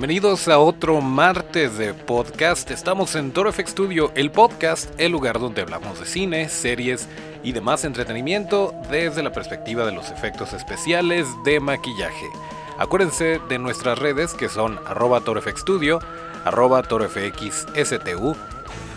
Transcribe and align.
Bienvenidos 0.00 0.48
a 0.48 0.58
otro 0.58 1.02
martes 1.02 1.76
de 1.76 1.92
podcast. 1.92 2.70
Estamos 2.70 3.14
en 3.16 3.32
Toro 3.32 3.52
FX 3.52 3.72
Studio, 3.72 4.10
el 4.14 4.30
podcast, 4.30 4.90
el 4.98 5.12
lugar 5.12 5.38
donde 5.38 5.60
hablamos 5.60 6.00
de 6.00 6.06
cine, 6.06 6.48
series 6.48 7.06
y 7.42 7.52
demás 7.52 7.84
entretenimiento 7.84 8.74
desde 8.90 9.22
la 9.22 9.30
perspectiva 9.30 9.84
de 9.84 9.92
los 9.92 10.10
efectos 10.10 10.54
especiales 10.54 11.26
de 11.44 11.60
maquillaje. 11.60 12.30
Acuérdense 12.78 13.40
de 13.50 13.58
nuestras 13.58 13.98
redes 13.98 14.32
que 14.32 14.48
son 14.48 14.80
arroba 14.86 15.20
torofxstudio, 15.20 16.00
arroba 16.46 16.82
torofxstu, 16.82 18.34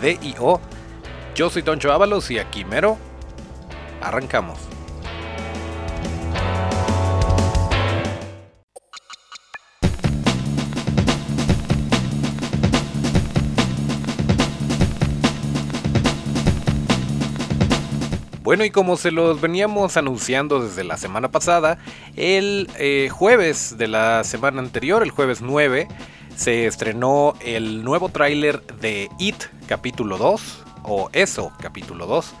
DIO. 0.00 0.60
Yo 1.34 1.50
soy 1.50 1.62
Toncho 1.62 1.92
Ábalos 1.92 2.30
y 2.30 2.38
aquí 2.38 2.64
mero. 2.64 2.96
Arrancamos. 4.00 4.73
Bueno, 18.44 18.62
y 18.66 18.70
como 18.70 18.98
se 18.98 19.10
los 19.10 19.40
veníamos 19.40 19.96
anunciando 19.96 20.60
desde 20.60 20.84
la 20.84 20.98
semana 20.98 21.30
pasada, 21.30 21.78
el 22.14 22.68
eh, 22.78 23.08
jueves 23.10 23.78
de 23.78 23.88
la 23.88 24.22
semana 24.22 24.60
anterior, 24.60 25.02
el 25.02 25.10
jueves 25.10 25.40
9, 25.40 25.88
se 26.36 26.66
estrenó 26.66 27.32
el 27.40 27.82
nuevo 27.84 28.10
tráiler 28.10 28.60
de 28.82 29.08
It 29.18 29.44
capítulo 29.66 30.18
2, 30.18 30.62
o 30.84 31.10
Eso 31.12 31.52
capítulo 31.60 32.06
2. 32.06 32.34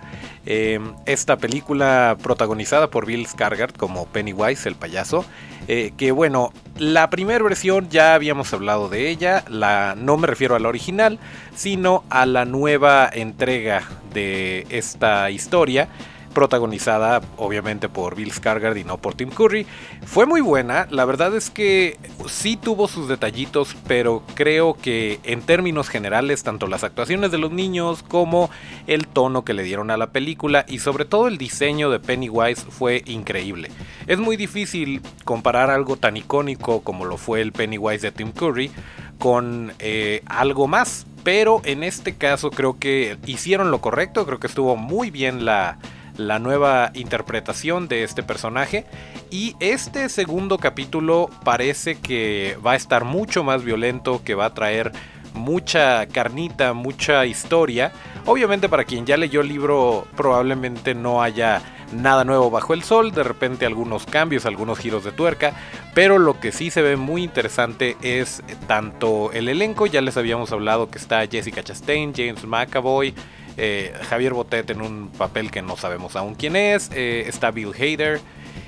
Eh, 0.46 0.78
esta 1.06 1.36
película 1.36 2.16
protagonizada 2.22 2.90
por 2.90 3.06
Bill 3.06 3.26
Skarsgård 3.26 3.76
como 3.76 4.06
Pennywise, 4.06 4.68
el 4.68 4.76
payaso. 4.76 5.24
Eh, 5.66 5.92
que 5.96 6.12
bueno, 6.12 6.52
la 6.78 7.08
primera 7.08 7.42
versión 7.42 7.88
ya 7.88 8.14
habíamos 8.14 8.52
hablado 8.52 8.88
de 8.88 9.08
ella. 9.08 9.44
La, 9.48 9.94
no 9.96 10.16
me 10.16 10.26
refiero 10.26 10.54
a 10.54 10.58
la 10.58 10.68
original, 10.68 11.18
sino 11.54 12.04
a 12.10 12.26
la 12.26 12.44
nueva 12.44 13.08
entrega 13.12 13.82
de 14.12 14.66
esta 14.70 15.30
historia 15.30 15.88
protagonizada 16.34 17.22
obviamente 17.38 17.88
por 17.88 18.14
Bill 18.16 18.32
Skarsgård 18.32 18.78
y 18.78 18.84
no 18.84 18.98
por 18.98 19.14
Tim 19.14 19.30
Curry. 19.30 19.66
Fue 20.04 20.26
muy 20.26 20.40
buena, 20.40 20.86
la 20.90 21.04
verdad 21.04 21.34
es 21.34 21.48
que 21.48 21.98
sí 22.28 22.56
tuvo 22.56 22.88
sus 22.88 23.08
detallitos, 23.08 23.74
pero 23.86 24.22
creo 24.34 24.74
que 24.74 25.20
en 25.22 25.40
términos 25.40 25.88
generales 25.88 26.42
tanto 26.42 26.66
las 26.66 26.84
actuaciones 26.84 27.30
de 27.30 27.38
los 27.38 27.52
niños 27.52 28.02
como 28.02 28.50
el 28.86 29.06
tono 29.06 29.44
que 29.44 29.54
le 29.54 29.62
dieron 29.62 29.90
a 29.90 29.96
la 29.96 30.10
película 30.10 30.66
y 30.68 30.80
sobre 30.80 31.04
todo 31.04 31.28
el 31.28 31.38
diseño 31.38 31.90
de 31.90 32.00
Pennywise 32.00 32.66
fue 32.68 33.02
increíble. 33.06 33.70
Es 34.06 34.18
muy 34.18 34.36
difícil 34.36 35.00
comparar 35.24 35.70
algo 35.70 35.96
tan 35.96 36.16
icónico 36.16 36.82
como 36.82 37.04
lo 37.04 37.16
fue 37.16 37.40
el 37.40 37.52
Pennywise 37.52 38.02
de 38.02 38.12
Tim 38.12 38.32
Curry 38.32 38.70
con 39.18 39.72
eh, 39.78 40.22
algo 40.26 40.66
más. 40.66 41.06
Pero 41.22 41.62
en 41.64 41.82
este 41.82 42.16
caso 42.16 42.50
creo 42.50 42.78
que 42.78 43.16
hicieron 43.24 43.70
lo 43.70 43.80
correcto, 43.80 44.26
creo 44.26 44.38
que 44.38 44.46
estuvo 44.46 44.76
muy 44.76 45.10
bien 45.10 45.46
la, 45.46 45.78
la 46.16 46.38
nueva 46.38 46.90
interpretación 46.94 47.88
de 47.88 48.04
este 48.04 48.22
personaje. 48.22 48.86
Y 49.30 49.56
este 49.60 50.08
segundo 50.08 50.58
capítulo 50.58 51.30
parece 51.44 51.96
que 51.96 52.56
va 52.64 52.72
a 52.72 52.76
estar 52.76 53.04
mucho 53.04 53.44
más 53.44 53.64
violento, 53.64 54.22
que 54.24 54.34
va 54.34 54.46
a 54.46 54.54
traer 54.54 54.92
mucha 55.34 56.06
carnita, 56.06 56.72
mucha 56.72 57.26
historia. 57.26 57.92
Obviamente 58.26 58.68
para 58.68 58.84
quien 58.84 59.04
ya 59.04 59.16
leyó 59.16 59.40
el 59.40 59.48
libro 59.48 60.06
probablemente 60.16 60.94
no 60.94 61.22
haya 61.22 61.62
nada 61.92 62.24
nuevo 62.24 62.50
bajo 62.50 62.74
el 62.74 62.82
sol, 62.82 63.12
de 63.12 63.22
repente 63.22 63.66
algunos 63.66 64.06
cambios, 64.06 64.46
algunos 64.46 64.78
giros 64.78 65.04
de 65.04 65.12
tuerca, 65.12 65.52
pero 65.94 66.18
lo 66.18 66.40
que 66.40 66.52
sí 66.52 66.70
se 66.70 66.82
ve 66.82 66.96
muy 66.96 67.22
interesante 67.22 67.96
es 68.02 68.42
tanto 68.66 69.30
el 69.32 69.48
elenco, 69.48 69.86
ya 69.86 70.00
les 70.00 70.16
habíamos 70.16 70.50
hablado 70.52 70.90
que 70.90 70.98
está 70.98 71.26
Jessica 71.26 71.62
Chastain, 71.62 72.12
James 72.14 72.44
McAvoy, 72.44 73.14
eh, 73.56 73.92
Javier 74.08 74.32
Botet 74.32 74.70
en 74.70 74.82
un 74.82 75.08
papel 75.08 75.50
que 75.50 75.62
no 75.62 75.76
sabemos 75.76 76.16
aún 76.16 76.34
quién 76.34 76.56
es, 76.56 76.90
eh, 76.92 77.24
está 77.26 77.50
Bill 77.50 77.72
Hader. 77.72 78.20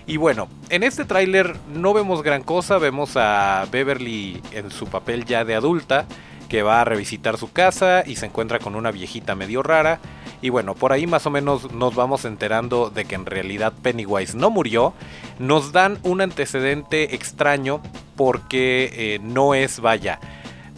Y 0.07 0.17
bueno, 0.17 0.49
en 0.71 0.83
este 0.83 1.05
tráiler 1.05 1.57
no 1.73 1.93
vemos 1.93 2.23
gran 2.23 2.43
cosa, 2.43 2.79
vemos 2.79 3.17
a 3.17 3.67
Beverly 3.71 4.41
en 4.53 4.71
su 4.71 4.87
papel 4.87 5.25
ya 5.25 5.45
de 5.45 5.55
adulta, 5.55 6.07
que 6.49 6.63
va 6.63 6.81
a 6.81 6.85
revisitar 6.85 7.39
su 7.39 7.53
casa 7.53 8.05
y 8.07 8.17
se 8.17 8.27
encuentra 8.27 8.61
con 8.61 8.77
una 8.77 8.93
viejita 8.93 9.35
medio 9.35 9.63
rara. 9.63 9.99
Y 10.43 10.51
bueno, 10.51 10.75
por 10.75 10.93
ahí 10.93 11.07
más 11.07 11.27
o 11.27 11.31
menos 11.31 11.73
nos 11.73 11.95
vamos 11.95 12.25
enterando 12.25 12.91
de 12.91 13.05
que 13.05 13.17
en 13.17 13.27
realidad 13.27 13.73
Pennywise 13.83 14.37
no 14.37 14.51
murió. 14.51 14.95
Nos 15.41 15.73
dan 15.73 15.99
un 16.03 16.21
antecedente 16.21 17.15
extraño 17.15 17.81
porque 18.15 18.91
eh, 18.93 19.19
no 19.23 19.55
es, 19.55 19.81
vaya, 19.81 20.21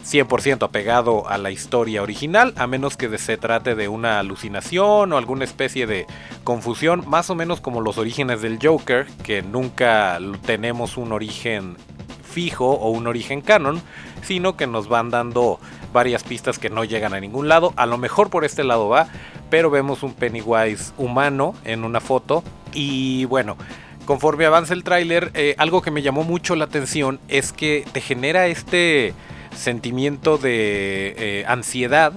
100% 0.03 0.63
apegado 0.63 1.27
a 1.27 1.37
la 1.37 1.51
historia 1.51 2.01
original, 2.01 2.53
a 2.57 2.67
menos 2.67 2.97
que 2.97 3.17
se 3.17 3.37
trate 3.37 3.75
de 3.75 3.87
una 3.87 4.19
alucinación 4.19 5.13
o 5.13 5.17
alguna 5.17 5.43
especie 5.43 5.87
de 5.87 6.07
confusión, 6.43 7.03
más 7.07 7.29
o 7.29 7.35
menos 7.35 7.61
como 7.61 7.81
los 7.81 7.97
orígenes 7.97 8.41
del 8.41 8.59
Joker, 8.61 9.07
que 9.23 9.41
nunca 9.41 10.19
tenemos 10.45 10.97
un 10.97 11.11
origen 11.11 11.77
fijo 12.23 12.71
o 12.71 12.89
un 12.91 13.07
origen 13.07 13.41
canon, 13.41 13.81
sino 14.21 14.55
que 14.55 14.67
nos 14.67 14.87
van 14.87 15.09
dando 15.09 15.59
varias 15.91 16.23
pistas 16.23 16.59
que 16.59 16.69
no 16.69 16.83
llegan 16.83 17.13
a 17.13 17.19
ningún 17.19 17.47
lado. 17.47 17.73
A 17.75 17.85
lo 17.85 17.97
mejor 17.97 18.29
por 18.29 18.45
este 18.45 18.63
lado 18.63 18.87
va, 18.89 19.07
pero 19.49 19.69
vemos 19.69 20.03
un 20.03 20.13
Pennywise 20.13 20.93
humano 20.97 21.55
en 21.65 21.83
una 21.83 21.99
foto 21.99 22.43
y 22.73 23.25
bueno. 23.25 23.57
Conforme 24.05 24.47
avanza 24.47 24.73
el 24.73 24.83
tráiler, 24.83 25.29
eh, 25.35 25.53
algo 25.59 25.83
que 25.83 25.91
me 25.91 26.01
llamó 26.01 26.23
mucho 26.23 26.55
la 26.55 26.65
atención 26.65 27.19
es 27.27 27.53
que 27.53 27.85
te 27.91 28.01
genera 28.01 28.47
este 28.47 29.13
sentimiento 29.55 30.37
de 30.37 31.15
eh, 31.17 31.45
ansiedad, 31.47 32.13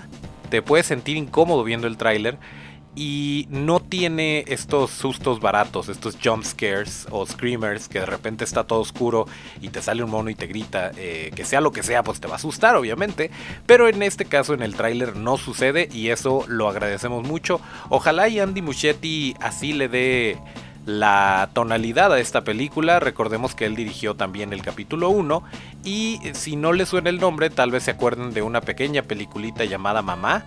te 0.50 0.62
puedes 0.62 0.86
sentir 0.86 1.16
incómodo 1.16 1.64
viendo 1.64 1.86
el 1.86 1.96
tráiler 1.96 2.38
y 2.94 3.46
no 3.50 3.80
tiene 3.80 4.44
estos 4.48 4.90
sustos 4.90 5.40
baratos, 5.40 5.88
estos 5.88 6.18
jump 6.22 6.44
scares 6.44 7.06
o 7.10 7.24
screamers 7.24 7.88
que 7.88 8.00
de 8.00 8.06
repente 8.06 8.44
está 8.44 8.64
todo 8.64 8.80
oscuro 8.80 9.26
y 9.62 9.70
te 9.70 9.80
sale 9.80 10.04
un 10.04 10.10
mono 10.10 10.28
y 10.28 10.34
te 10.34 10.46
grita, 10.46 10.92
eh, 10.96 11.30
que 11.34 11.44
sea 11.44 11.62
lo 11.62 11.72
que 11.72 11.82
sea, 11.82 12.02
pues 12.02 12.20
te 12.20 12.28
va 12.28 12.34
a 12.34 12.36
asustar 12.36 12.76
obviamente, 12.76 13.30
pero 13.66 13.88
en 13.88 14.02
este 14.02 14.26
caso 14.26 14.52
en 14.52 14.62
el 14.62 14.74
tráiler 14.74 15.16
no 15.16 15.38
sucede 15.38 15.88
y 15.90 16.08
eso 16.08 16.44
lo 16.48 16.68
agradecemos 16.68 17.26
mucho. 17.26 17.60
Ojalá 17.88 18.28
y 18.28 18.40
Andy 18.40 18.60
Muschietti 18.60 19.34
así 19.40 19.72
le 19.72 19.88
dé 19.88 20.38
la 20.86 21.50
tonalidad 21.52 22.12
a 22.12 22.20
esta 22.20 22.42
película. 22.42 23.00
Recordemos 23.00 23.54
que 23.54 23.66
él 23.66 23.76
dirigió 23.76 24.14
también 24.14 24.52
el 24.52 24.62
capítulo 24.62 25.10
1 25.10 25.42
y 25.84 26.20
si 26.32 26.56
no 26.56 26.72
le 26.72 26.86
suena 26.86 27.10
el 27.10 27.20
nombre 27.20 27.50
tal 27.50 27.70
vez 27.70 27.84
se 27.84 27.92
acuerden 27.92 28.32
de 28.32 28.42
una 28.42 28.60
pequeña 28.60 29.02
peliculita 29.02 29.64
llamada 29.64 30.02
Mamá 30.02 30.44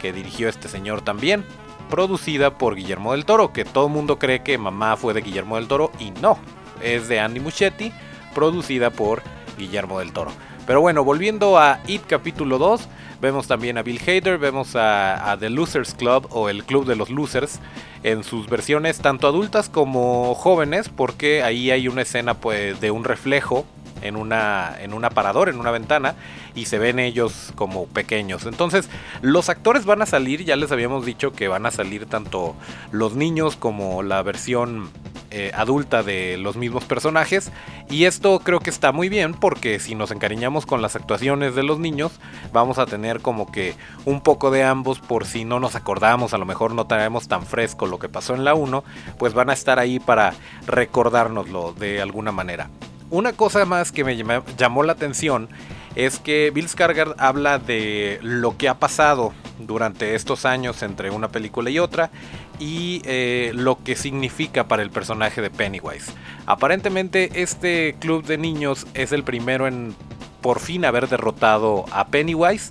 que 0.00 0.12
dirigió 0.12 0.50
este 0.50 0.68
señor 0.68 1.00
también, 1.00 1.44
producida 1.88 2.58
por 2.58 2.74
Guillermo 2.74 3.12
del 3.12 3.24
Toro, 3.24 3.54
que 3.54 3.64
todo 3.64 3.86
el 3.86 3.92
mundo 3.92 4.18
cree 4.18 4.42
que 4.42 4.58
Mamá 4.58 4.96
fue 4.96 5.14
de 5.14 5.22
Guillermo 5.22 5.56
del 5.56 5.66
Toro 5.66 5.92
y 5.98 6.10
no, 6.10 6.38
es 6.82 7.08
de 7.08 7.20
Andy 7.20 7.40
Muschietti, 7.40 7.90
producida 8.34 8.90
por 8.90 9.22
Guillermo 9.56 10.00
del 10.00 10.12
Toro. 10.12 10.30
Pero 10.66 10.80
bueno, 10.80 11.04
volviendo 11.04 11.58
a 11.58 11.80
It 11.86 12.02
capítulo 12.06 12.56
2, 12.56 12.88
vemos 13.20 13.46
también 13.46 13.76
a 13.76 13.82
Bill 13.82 14.00
Hader, 14.00 14.38
vemos 14.38 14.76
a, 14.76 15.30
a 15.30 15.36
The 15.36 15.50
Losers 15.50 15.94
Club 15.94 16.26
o 16.30 16.48
el 16.48 16.64
Club 16.64 16.86
de 16.86 16.96
los 16.96 17.10
Losers 17.10 17.60
en 18.02 18.24
sus 18.24 18.48
versiones 18.48 18.98
tanto 18.98 19.26
adultas 19.26 19.68
como 19.68 20.34
jóvenes, 20.34 20.88
porque 20.88 21.42
ahí 21.42 21.70
hay 21.70 21.86
una 21.88 22.02
escena 22.02 22.34
pues 22.34 22.80
de 22.80 22.90
un 22.90 23.04
reflejo 23.04 23.66
en 24.00 24.16
una 24.16 24.76
en 24.80 24.94
un 24.94 25.04
aparador, 25.04 25.48
en 25.48 25.58
una 25.58 25.70
ventana 25.70 26.14
y 26.54 26.66
se 26.66 26.78
ven 26.78 26.98
ellos 26.98 27.52
como 27.56 27.86
pequeños. 27.86 28.46
Entonces, 28.46 28.88
los 29.22 29.48
actores 29.48 29.84
van 29.84 30.02
a 30.02 30.06
salir, 30.06 30.44
ya 30.44 30.56
les 30.56 30.72
habíamos 30.72 31.04
dicho 31.04 31.32
que 31.32 31.48
van 31.48 31.66
a 31.66 31.70
salir 31.70 32.06
tanto 32.06 32.54
los 32.90 33.14
niños 33.14 33.56
como 33.56 34.02
la 34.02 34.22
versión 34.22 34.90
eh, 35.36 35.50
adulta 35.52 36.04
de 36.04 36.36
los 36.36 36.54
mismos 36.56 36.84
personajes. 36.84 37.50
Y 37.90 38.04
esto 38.04 38.38
creo 38.38 38.60
que 38.60 38.70
está 38.70 38.92
muy 38.92 39.08
bien 39.08 39.34
porque 39.34 39.80
si 39.80 39.96
nos 39.96 40.12
encariñamos 40.12 40.64
con 40.64 40.80
las 40.80 40.94
actuaciones 40.94 41.56
de 41.56 41.64
los 41.64 41.80
niños, 41.80 42.12
vamos 42.52 42.78
a 42.78 42.86
tener 42.86 43.20
como 43.20 43.50
que 43.50 43.74
un 44.04 44.20
poco 44.20 44.52
de 44.52 44.62
ambos 44.62 45.00
por 45.00 45.26
si 45.26 45.44
no 45.44 45.58
nos 45.58 45.74
acordamos, 45.74 46.34
a 46.34 46.38
lo 46.38 46.44
mejor 46.44 46.72
no 46.72 46.86
traemos 46.86 47.26
tan 47.26 47.44
fresco 47.44 47.86
lo 47.86 47.98
que 47.98 48.08
pasó 48.08 48.36
en 48.36 48.44
la 48.44 48.54
1, 48.54 48.84
pues 49.18 49.34
van 49.34 49.50
a 49.50 49.54
estar 49.54 49.80
ahí 49.80 49.98
para 49.98 50.34
recordárnoslo 50.68 51.72
de 51.72 52.00
alguna 52.00 52.30
manera. 52.30 52.70
Una 53.10 53.32
cosa 53.32 53.64
más 53.64 53.90
que 53.90 54.04
me 54.04 54.16
llamó 54.56 54.84
la 54.84 54.92
atención 54.92 55.48
es 55.96 56.20
que 56.20 56.52
Bill 56.52 56.68
Skarsgård 56.68 57.16
habla 57.18 57.58
de 57.58 58.20
lo 58.22 58.56
que 58.56 58.68
ha 58.68 58.74
pasado 58.74 59.32
durante 59.58 60.14
estos 60.14 60.44
años 60.44 60.82
entre 60.82 61.10
una 61.10 61.28
película 61.28 61.70
y 61.70 61.78
otra 61.78 62.10
y 62.58 63.02
eh, 63.04 63.52
lo 63.54 63.82
que 63.82 63.96
significa 63.96 64.68
para 64.68 64.82
el 64.82 64.90
personaje 64.90 65.40
de 65.40 65.50
Pennywise. 65.50 66.12
Aparentemente 66.46 67.42
este 67.42 67.96
club 67.98 68.24
de 68.24 68.38
niños 68.38 68.86
es 68.94 69.12
el 69.12 69.24
primero 69.24 69.66
en 69.66 69.94
por 70.40 70.60
fin 70.60 70.84
haber 70.84 71.08
derrotado 71.08 71.86
a 71.90 72.08
Pennywise 72.08 72.70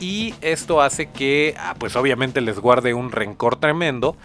y 0.00 0.34
esto 0.40 0.80
hace 0.82 1.06
que 1.10 1.54
ah, 1.58 1.76
pues 1.78 1.94
obviamente 1.94 2.40
les 2.40 2.58
guarde 2.58 2.92
un 2.92 3.12
rencor 3.12 3.56
tremendo 3.56 4.16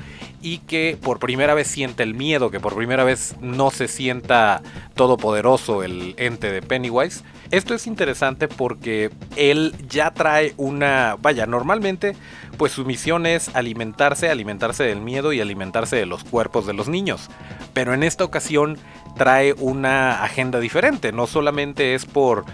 y 0.42 0.60
que 0.60 0.98
por 1.01 1.19
primera 1.19 1.54
vez 1.54 1.68
siente 1.68 2.04
el 2.04 2.13
miedo, 2.13 2.51
que 2.51 2.60
por 2.60 2.75
primera 2.75 3.04
vez 3.04 3.36
no 3.42 3.72
se 3.72 3.88
sienta 3.88 4.62
todopoderoso 4.95 5.84
el 5.84 6.13
ente 6.18 6.51
de 6.51 6.62
Pennywise. 6.62 7.24
Esto 7.51 7.74
es 7.74 7.88
interesante 7.88 8.48
porque 8.48 9.10
él 9.36 9.74
ya 9.89 10.12
trae 10.12 10.54
una, 10.57 11.18
vaya, 11.19 11.45
normalmente 11.45 12.16
pues 12.57 12.72
su 12.72 12.86
misión 12.86 13.25
es 13.25 13.56
alimentarse, 13.56 14.30
alimentarse 14.30 14.84
del 14.84 15.01
miedo 15.01 15.31
y 15.34 15.42
alimentarse 15.42 15.95
de 15.95 16.06
los 16.06 16.24
cuerpos 16.24 16.66
de 16.66 16.74
los 16.74 16.88
niños. 16.88 17.30
Pero 17.74 17.94
en 17.94 18.04
esta 18.04 18.24
ocasión 18.24 18.78
trae 19.16 19.54
una 19.54 20.24
agenda 20.24 20.60
diferente, 20.60 21.12
no 21.12 21.28
solamente 21.28 21.95
es 21.95 22.06
por 22.06 22.45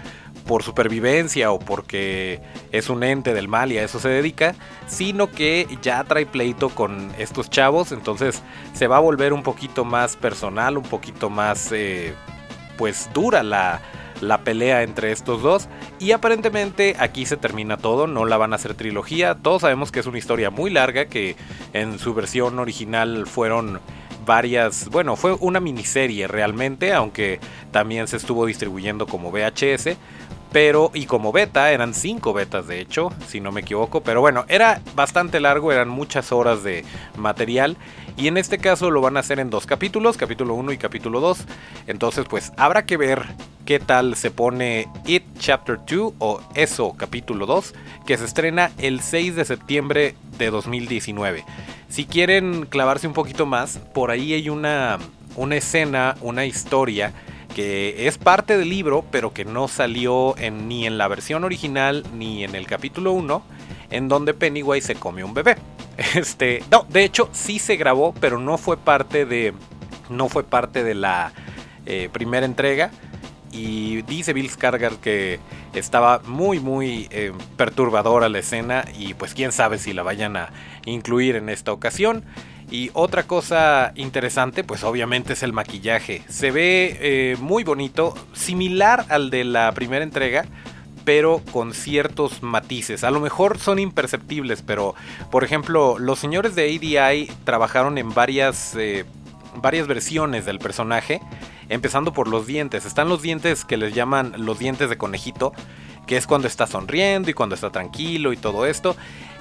por 0.46 0.62
supervivencia 0.62 1.50
o 1.50 1.58
porque 1.58 2.40
es 2.72 2.88
un 2.88 3.02
ente 3.02 3.34
del 3.34 3.48
mal 3.48 3.72
y 3.72 3.78
a 3.78 3.84
eso 3.84 3.98
se 3.98 4.08
dedica, 4.08 4.54
sino 4.86 5.30
que 5.30 5.66
ya 5.82 6.04
trae 6.04 6.26
pleito 6.26 6.68
con 6.68 7.12
estos 7.18 7.50
chavos, 7.50 7.92
entonces 7.92 8.42
se 8.72 8.86
va 8.86 8.98
a 8.98 9.00
volver 9.00 9.32
un 9.32 9.42
poquito 9.42 9.84
más 9.84 10.16
personal, 10.16 10.76
un 10.76 10.84
poquito 10.84 11.30
más 11.30 11.72
eh, 11.72 12.14
pues 12.76 13.08
dura 13.14 13.42
la, 13.42 13.80
la 14.20 14.38
pelea 14.42 14.82
entre 14.82 15.12
estos 15.12 15.42
dos. 15.42 15.68
Y 15.98 16.12
aparentemente 16.12 16.96
aquí 16.98 17.26
se 17.26 17.36
termina 17.36 17.76
todo, 17.76 18.06
no 18.06 18.24
la 18.24 18.36
van 18.36 18.52
a 18.52 18.56
hacer 18.56 18.74
trilogía. 18.74 19.36
Todos 19.36 19.62
sabemos 19.62 19.92
que 19.92 20.00
es 20.00 20.06
una 20.06 20.18
historia 20.18 20.50
muy 20.50 20.70
larga, 20.70 21.06
que 21.06 21.36
en 21.72 21.98
su 21.98 22.14
versión 22.14 22.58
original 22.58 23.26
fueron 23.26 23.80
varias, 24.24 24.88
bueno, 24.88 25.16
fue 25.16 25.36
una 25.40 25.60
miniserie 25.60 26.26
realmente, 26.26 26.92
aunque 26.92 27.40
también 27.70 28.08
se 28.08 28.16
estuvo 28.16 28.46
distribuyendo 28.46 29.06
como 29.06 29.30
VHS. 29.30 29.96
Pero, 30.54 30.92
y 30.94 31.06
como 31.06 31.32
beta, 31.32 31.72
eran 31.72 31.94
cinco 31.94 32.32
betas 32.32 32.68
de 32.68 32.80
hecho, 32.80 33.10
si 33.26 33.40
no 33.40 33.50
me 33.50 33.62
equivoco. 33.62 34.04
Pero 34.04 34.20
bueno, 34.20 34.44
era 34.46 34.80
bastante 34.94 35.40
largo, 35.40 35.72
eran 35.72 35.88
muchas 35.88 36.30
horas 36.30 36.62
de 36.62 36.84
material. 37.16 37.76
Y 38.16 38.28
en 38.28 38.36
este 38.36 38.58
caso 38.58 38.92
lo 38.92 39.00
van 39.00 39.16
a 39.16 39.20
hacer 39.20 39.40
en 39.40 39.50
dos 39.50 39.66
capítulos, 39.66 40.16
capítulo 40.16 40.54
1 40.54 40.70
y 40.70 40.78
capítulo 40.78 41.18
2. 41.18 41.44
Entonces, 41.88 42.26
pues 42.30 42.52
habrá 42.56 42.86
que 42.86 42.96
ver 42.96 43.24
qué 43.66 43.80
tal 43.80 44.14
se 44.14 44.30
pone 44.30 44.86
It 45.06 45.24
Chapter 45.40 45.76
2 45.90 46.12
o 46.20 46.40
Eso 46.54 46.94
capítulo 46.96 47.46
2, 47.46 47.74
que 48.06 48.16
se 48.16 48.24
estrena 48.24 48.70
el 48.78 49.00
6 49.00 49.34
de 49.34 49.44
septiembre 49.44 50.14
de 50.38 50.50
2019. 50.50 51.44
Si 51.88 52.04
quieren 52.04 52.66
clavarse 52.66 53.08
un 53.08 53.12
poquito 53.12 53.44
más, 53.44 53.78
por 53.92 54.12
ahí 54.12 54.32
hay 54.34 54.48
una, 54.50 55.00
una 55.34 55.56
escena, 55.56 56.14
una 56.20 56.44
historia 56.44 57.12
que 57.54 58.06
es 58.06 58.18
parte 58.18 58.58
del 58.58 58.68
libro, 58.68 59.04
pero 59.10 59.32
que 59.32 59.44
no 59.44 59.68
salió 59.68 60.36
en, 60.36 60.68
ni 60.68 60.86
en 60.86 60.98
la 60.98 61.08
versión 61.08 61.44
original 61.44 62.04
ni 62.12 62.44
en 62.44 62.54
el 62.54 62.66
capítulo 62.66 63.12
1, 63.12 63.42
en 63.90 64.08
donde 64.08 64.34
Pennywise 64.34 64.86
se 64.86 64.94
come 64.96 65.24
un 65.24 65.32
bebé. 65.32 65.56
Este, 66.16 66.60
no, 66.72 66.84
de 66.88 67.04
hecho 67.04 67.30
sí 67.32 67.60
se 67.60 67.76
grabó, 67.76 68.12
pero 68.20 68.40
no 68.40 68.58
fue 68.58 68.76
parte 68.76 69.24
de, 69.26 69.54
no 70.10 70.28
fue 70.28 70.42
parte 70.42 70.82
de 70.82 70.94
la 70.94 71.32
eh, 71.86 72.08
primera 72.12 72.44
entrega. 72.44 72.90
Y 73.52 74.02
dice 74.02 74.32
Bill 74.32 74.50
Skarsgård 74.50 74.98
que 74.98 75.38
estaba 75.74 76.20
muy 76.26 76.58
muy 76.58 77.06
eh, 77.12 77.32
perturbadora 77.56 78.28
la 78.28 78.40
escena 78.40 78.84
y 78.98 79.14
pues 79.14 79.32
quién 79.32 79.52
sabe 79.52 79.78
si 79.78 79.92
la 79.92 80.02
vayan 80.02 80.36
a 80.36 80.50
incluir 80.86 81.36
en 81.36 81.48
esta 81.48 81.72
ocasión. 81.72 82.24
Y 82.70 82.90
otra 82.94 83.24
cosa 83.24 83.92
interesante, 83.94 84.64
pues 84.64 84.84
obviamente 84.84 85.34
es 85.34 85.42
el 85.42 85.52
maquillaje. 85.52 86.22
Se 86.28 86.50
ve 86.50 86.98
eh, 87.00 87.36
muy 87.40 87.62
bonito, 87.62 88.14
similar 88.32 89.06
al 89.08 89.30
de 89.30 89.44
la 89.44 89.72
primera 89.72 90.02
entrega, 90.02 90.46
pero 91.04 91.42
con 91.52 91.74
ciertos 91.74 92.42
matices. 92.42 93.04
A 93.04 93.10
lo 93.10 93.20
mejor 93.20 93.58
son 93.58 93.78
imperceptibles, 93.78 94.62
pero 94.62 94.94
por 95.30 95.44
ejemplo, 95.44 95.98
los 95.98 96.18
señores 96.18 96.54
de 96.54 96.64
ADI 96.64 97.30
trabajaron 97.44 97.98
en 97.98 98.12
varias, 98.12 98.74
eh, 98.76 99.04
varias 99.56 99.86
versiones 99.86 100.46
del 100.46 100.58
personaje, 100.58 101.20
empezando 101.68 102.12
por 102.12 102.28
los 102.28 102.46
dientes. 102.46 102.86
Están 102.86 103.08
los 103.08 103.22
dientes 103.22 103.64
que 103.64 103.76
les 103.76 103.94
llaman 103.94 104.32
los 104.38 104.58
dientes 104.58 104.88
de 104.88 104.96
conejito, 104.96 105.52
que 106.06 106.16
es 106.16 106.26
cuando 106.26 106.48
está 106.48 106.66
sonriendo 106.66 107.30
y 107.30 107.34
cuando 107.34 107.54
está 107.54 107.70
tranquilo 107.70 108.32
y 108.32 108.36
todo 108.36 108.66
esto. 108.66 108.96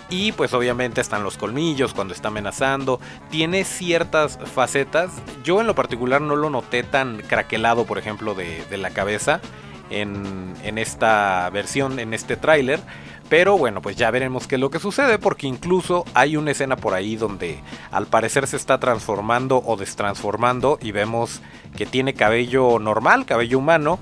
Y 0.10 0.32
pues 0.32 0.54
obviamente 0.54 1.02
están 1.02 1.24
los 1.24 1.38
colmillos 1.38 1.94
cuando 1.94 2.14
está 2.14 2.28
amenazando. 2.28 3.00
Tiene 3.30 3.64
ciertas 3.64 4.38
facetas. 4.54 5.12
Yo 5.44 5.62
en 5.62 5.68
lo 5.68 5.76
particular 5.76 6.22
no 6.22 6.36
lo 6.36 6.50
noté 6.50 6.84
tan 6.84 7.18
craquelado, 7.22 7.86
por 7.86 7.98
ejemplo, 7.98 8.36
de, 8.36 8.66
la 8.78 8.92
cabeza 8.92 9.42
en, 9.90 10.54
en, 10.64 10.78
esta 10.78 11.50
versión, 11.52 12.00
en 12.00 12.14
este 12.14 12.38
tráiler. 12.38 12.80
Pero 13.30 13.58
bueno, 13.58 13.82
pues 13.82 13.96
ya 13.96 14.12
veremos 14.12 14.48
qué 14.48 14.56
es 14.56 14.62
lo 14.62 14.70
que 14.70 14.80
sucede 14.80 15.18
porque 15.18 15.48
incluso 15.48 16.06
hay 16.14 16.38
una 16.38 16.52
escena 16.52 16.76
por 16.76 16.94
ahí 16.94 17.16
donde 17.16 17.60
al 17.90 18.06
parecer 18.06 18.46
se 18.46 18.58
está 18.58 18.80
transformando 18.80 19.64
o 19.66 19.76
destransformando 19.76 20.78
y 20.82 20.92
vemos 20.92 21.42
que 21.76 21.86
tiene 21.86 22.14
cabello 22.14 22.78
normal, 22.80 23.26
cabello 23.26 23.58
humano, 23.58 23.98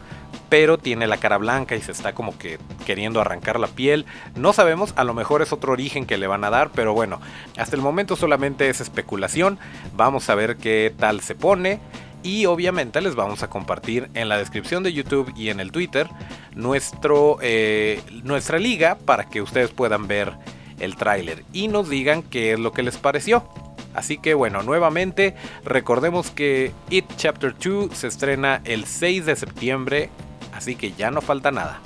pero 0.52 0.78
tiene 0.78 1.08
la 1.08 1.16
cara 1.16 1.38
blanca 1.38 1.78
y 1.78 1.82
se 1.82 1.94
está 1.94 2.12
como 2.12 2.38
que 2.38 2.60
queriendo 2.86 3.22
arrancar 3.22 3.58
la 3.58 3.68
piel. 3.68 4.06
No 4.36 4.52
sabemos, 4.52 4.94
a 4.98 5.06
lo 5.06 5.14
mejor 5.14 5.42
es 5.42 5.54
otro 5.54 5.72
origen 5.72 6.06
que 6.06 6.18
le 6.18 6.28
van 6.28 6.44
a 6.44 6.50
dar, 6.50 6.72
pero 6.72 6.94
bueno, 6.94 7.22
hasta 7.58 7.78
el 7.78 7.82
momento 7.82 8.18
solamente 8.18 8.68
es 8.68 8.82
especulación. 8.82 9.60
Vamos 9.96 10.30
a 10.30 10.36
ver 10.36 10.58
qué 10.58 10.94
tal 11.00 11.22
se 11.22 11.36
pone. 11.36 11.80
Y 12.22 12.48
obviamente 12.48 13.00
les 13.00 13.16
vamos 13.16 13.44
a 13.44 13.50
compartir 13.50 14.10
en 14.14 14.28
la 14.28 14.38
descripción 14.38 14.84
de 14.84 14.92
YouTube 14.92 15.32
y 15.38 15.52
en 15.52 15.62
el 15.62 15.72
Twitter 15.72 16.10
nuestro, 16.54 17.38
eh, 17.42 18.04
nuestra 18.24 18.60
liga 18.60 18.98
para 19.06 19.30
que 19.30 19.42
ustedes 19.42 19.70
puedan 19.70 20.10
ver 20.10 20.34
el 20.80 20.98
tráiler 20.98 21.46
y 21.54 21.70
nos 21.70 21.90
digan 21.90 22.24
qué 22.24 22.52
es 22.52 22.60
lo 22.60 22.74
que 22.74 22.84
les 22.84 22.98
pareció. 22.98 23.48
Así 23.94 24.18
que 24.18 24.34
bueno, 24.34 24.64
nuevamente 24.64 25.34
recordemos 25.64 26.30
que 26.30 26.74
It 26.90 27.06
Chapter 27.16 27.56
2 27.58 27.98
se 27.98 28.08
estrena 28.08 28.62
el 28.66 28.86
6 28.86 29.26
de 29.26 29.36
septiembre 29.38 30.10
así 30.62 30.76
que 30.76 30.94
ya 30.94 31.10
no 31.10 31.22
falta 31.22 31.50
nada. 31.50 31.82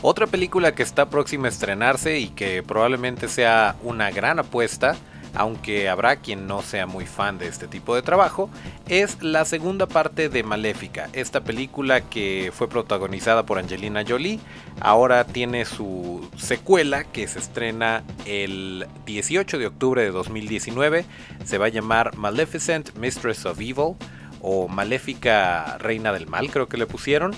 Otra 0.00 0.26
película 0.26 0.74
que 0.74 0.82
está 0.82 1.10
próxima 1.10 1.48
a 1.48 1.50
estrenarse 1.50 2.18
y 2.18 2.28
que 2.28 2.62
probablemente 2.62 3.28
sea 3.28 3.76
una 3.82 4.10
gran 4.10 4.38
apuesta, 4.38 4.96
aunque 5.34 5.90
habrá 5.90 6.16
quien 6.16 6.46
no 6.46 6.62
sea 6.62 6.86
muy 6.86 7.04
fan 7.04 7.36
de 7.36 7.46
este 7.46 7.68
tipo 7.68 7.94
de 7.94 8.00
trabajo, 8.00 8.48
es 8.88 9.22
la 9.22 9.44
segunda 9.44 9.84
parte 9.84 10.30
de 10.30 10.42
Maléfica, 10.44 11.10
esta 11.12 11.42
película 11.42 12.00
que 12.00 12.50
fue 12.54 12.70
protagonizada 12.70 13.44
por 13.44 13.58
Angelina 13.58 14.02
Jolie, 14.08 14.40
ahora 14.80 15.24
tiene 15.24 15.66
su 15.66 16.26
secuela 16.38 17.04
que 17.04 17.28
se 17.28 17.38
estrena 17.38 18.02
el 18.24 18.86
18 19.04 19.58
de 19.58 19.66
octubre 19.66 20.02
de 20.02 20.10
2019, 20.10 21.04
se 21.44 21.58
va 21.58 21.66
a 21.66 21.68
llamar 21.68 22.16
Maleficent 22.16 22.96
Mistress 22.96 23.44
of 23.44 23.60
Evil 23.60 23.96
o 24.40 24.68
Maléfica 24.68 25.78
Reina 25.78 26.12
del 26.12 26.26
Mal 26.26 26.50
creo 26.50 26.68
que 26.68 26.76
le 26.76 26.86
pusieron, 26.86 27.34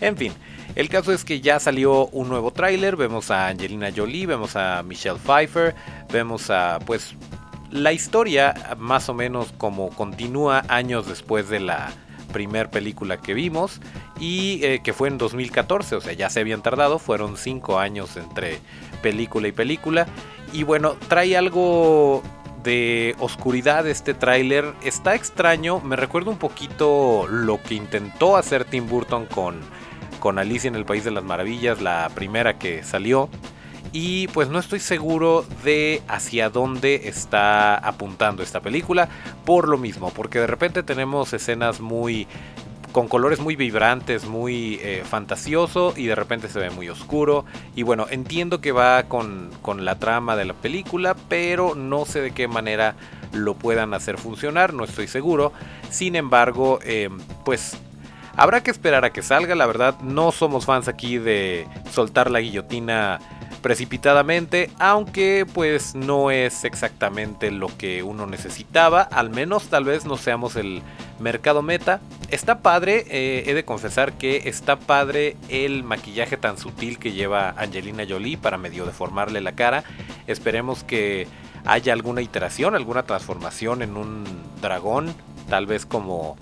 en 0.00 0.16
fin, 0.16 0.32
el 0.74 0.88
caso 0.88 1.12
es 1.12 1.24
que 1.24 1.40
ya 1.40 1.60
salió 1.60 2.06
un 2.08 2.28
nuevo 2.28 2.50
tráiler, 2.50 2.96
vemos 2.96 3.30
a 3.30 3.48
Angelina 3.48 3.90
Jolie, 3.94 4.26
vemos 4.26 4.56
a 4.56 4.82
Michelle 4.82 5.18
Pfeiffer, 5.18 5.74
vemos 6.10 6.50
a 6.50 6.78
pues 6.84 7.14
la 7.70 7.92
historia 7.92 8.76
más 8.78 9.08
o 9.08 9.14
menos 9.14 9.52
como 9.58 9.90
continúa 9.90 10.64
años 10.68 11.06
después 11.06 11.48
de 11.48 11.60
la 11.60 11.92
primer 12.32 12.70
película 12.70 13.18
que 13.18 13.34
vimos 13.34 13.80
y 14.18 14.60
eh, 14.64 14.80
que 14.82 14.92
fue 14.92 15.08
en 15.08 15.18
2014, 15.18 15.96
o 15.96 16.00
sea, 16.00 16.12
ya 16.14 16.30
se 16.30 16.40
habían 16.40 16.62
tardado, 16.62 16.98
fueron 16.98 17.36
5 17.36 17.78
años 17.78 18.16
entre 18.16 18.58
película 19.02 19.48
y 19.48 19.52
película. 19.52 20.06
Y 20.52 20.64
bueno, 20.64 20.96
trae 21.08 21.36
algo 21.36 22.22
de 22.62 23.16
oscuridad 23.18 23.86
este 23.86 24.14
tráiler, 24.14 24.74
está 24.82 25.14
extraño, 25.14 25.80
me 25.80 25.96
recuerda 25.96 26.30
un 26.30 26.38
poquito 26.38 27.26
lo 27.28 27.62
que 27.62 27.74
intentó 27.74 28.36
hacer 28.36 28.64
Tim 28.64 28.88
Burton 28.88 29.26
con 29.26 29.60
con 30.22 30.38
Alicia 30.38 30.68
en 30.68 30.76
el 30.76 30.84
País 30.84 31.02
de 31.02 31.10
las 31.10 31.24
Maravillas, 31.24 31.82
la 31.82 32.08
primera 32.14 32.56
que 32.56 32.84
salió. 32.84 33.28
Y 33.90 34.28
pues 34.28 34.48
no 34.48 34.60
estoy 34.60 34.78
seguro 34.78 35.44
de 35.64 36.00
hacia 36.06 36.48
dónde 36.48 37.08
está 37.08 37.76
apuntando 37.76 38.44
esta 38.44 38.60
película. 38.60 39.08
Por 39.44 39.68
lo 39.68 39.78
mismo, 39.78 40.10
porque 40.10 40.38
de 40.38 40.46
repente 40.46 40.84
tenemos 40.84 41.32
escenas 41.32 41.80
muy 41.80 42.28
con 42.92 43.08
colores 43.08 43.40
muy 43.40 43.56
vibrantes, 43.56 44.26
muy 44.26 44.78
eh, 44.82 45.02
fantasioso 45.04 45.94
y 45.96 46.06
de 46.06 46.14
repente 46.14 46.48
se 46.48 46.58
ve 46.58 46.70
muy 46.70 46.88
oscuro. 46.88 47.44
Y 47.74 47.82
bueno, 47.82 48.06
entiendo 48.10 48.60
que 48.60 48.72
va 48.72 49.04
con, 49.04 49.50
con, 49.62 49.84
la 49.84 49.98
trama 49.98 50.36
de 50.36 50.44
la 50.44 50.54
película, 50.54 51.16
pero 51.28 51.74
no 51.74 52.04
sé 52.04 52.20
de 52.20 52.30
qué 52.32 52.46
manera 52.48 52.94
lo 53.32 53.54
puedan 53.54 53.94
hacer 53.94 54.18
funcionar, 54.18 54.74
no 54.74 54.84
estoy 54.84 55.08
seguro. 55.08 55.52
Sin 55.90 56.14
embargo, 56.14 56.78
eh, 56.84 57.08
pues 57.44 57.76
Habrá 58.34 58.62
que 58.62 58.70
esperar 58.70 59.04
a 59.04 59.12
que 59.12 59.22
salga, 59.22 59.54
la 59.54 59.66
verdad 59.66 60.00
no 60.00 60.32
somos 60.32 60.64
fans 60.64 60.88
aquí 60.88 61.18
de 61.18 61.66
soltar 61.90 62.30
la 62.30 62.40
guillotina 62.40 63.20
precipitadamente, 63.60 64.70
aunque 64.78 65.46
pues 65.52 65.94
no 65.94 66.30
es 66.30 66.64
exactamente 66.64 67.50
lo 67.50 67.68
que 67.76 68.02
uno 68.02 68.26
necesitaba, 68.26 69.02
al 69.02 69.30
menos 69.30 69.68
tal 69.68 69.84
vez 69.84 70.06
no 70.06 70.16
seamos 70.16 70.56
el 70.56 70.82
mercado 71.20 71.62
meta. 71.62 72.00
Está 72.32 72.60
padre, 72.60 73.04
eh, 73.10 73.44
he 73.46 73.52
de 73.52 73.66
confesar 73.66 74.14
que 74.14 74.48
está 74.48 74.76
padre 74.76 75.36
el 75.50 75.84
maquillaje 75.84 76.38
tan 76.38 76.56
sutil 76.56 76.98
que 76.98 77.12
lleva 77.12 77.50
Angelina 77.58 78.04
Jolie 78.08 78.38
para 78.38 78.56
medio 78.56 78.86
deformarle 78.86 79.42
la 79.42 79.52
cara. 79.52 79.84
Esperemos 80.26 80.82
que 80.82 81.28
haya 81.66 81.92
alguna 81.92 82.22
iteración, 82.22 82.74
alguna 82.74 83.02
transformación 83.02 83.82
en 83.82 83.98
un 83.98 84.24
dragón, 84.62 85.14
tal 85.50 85.66
vez 85.66 85.84
como, 85.84 86.38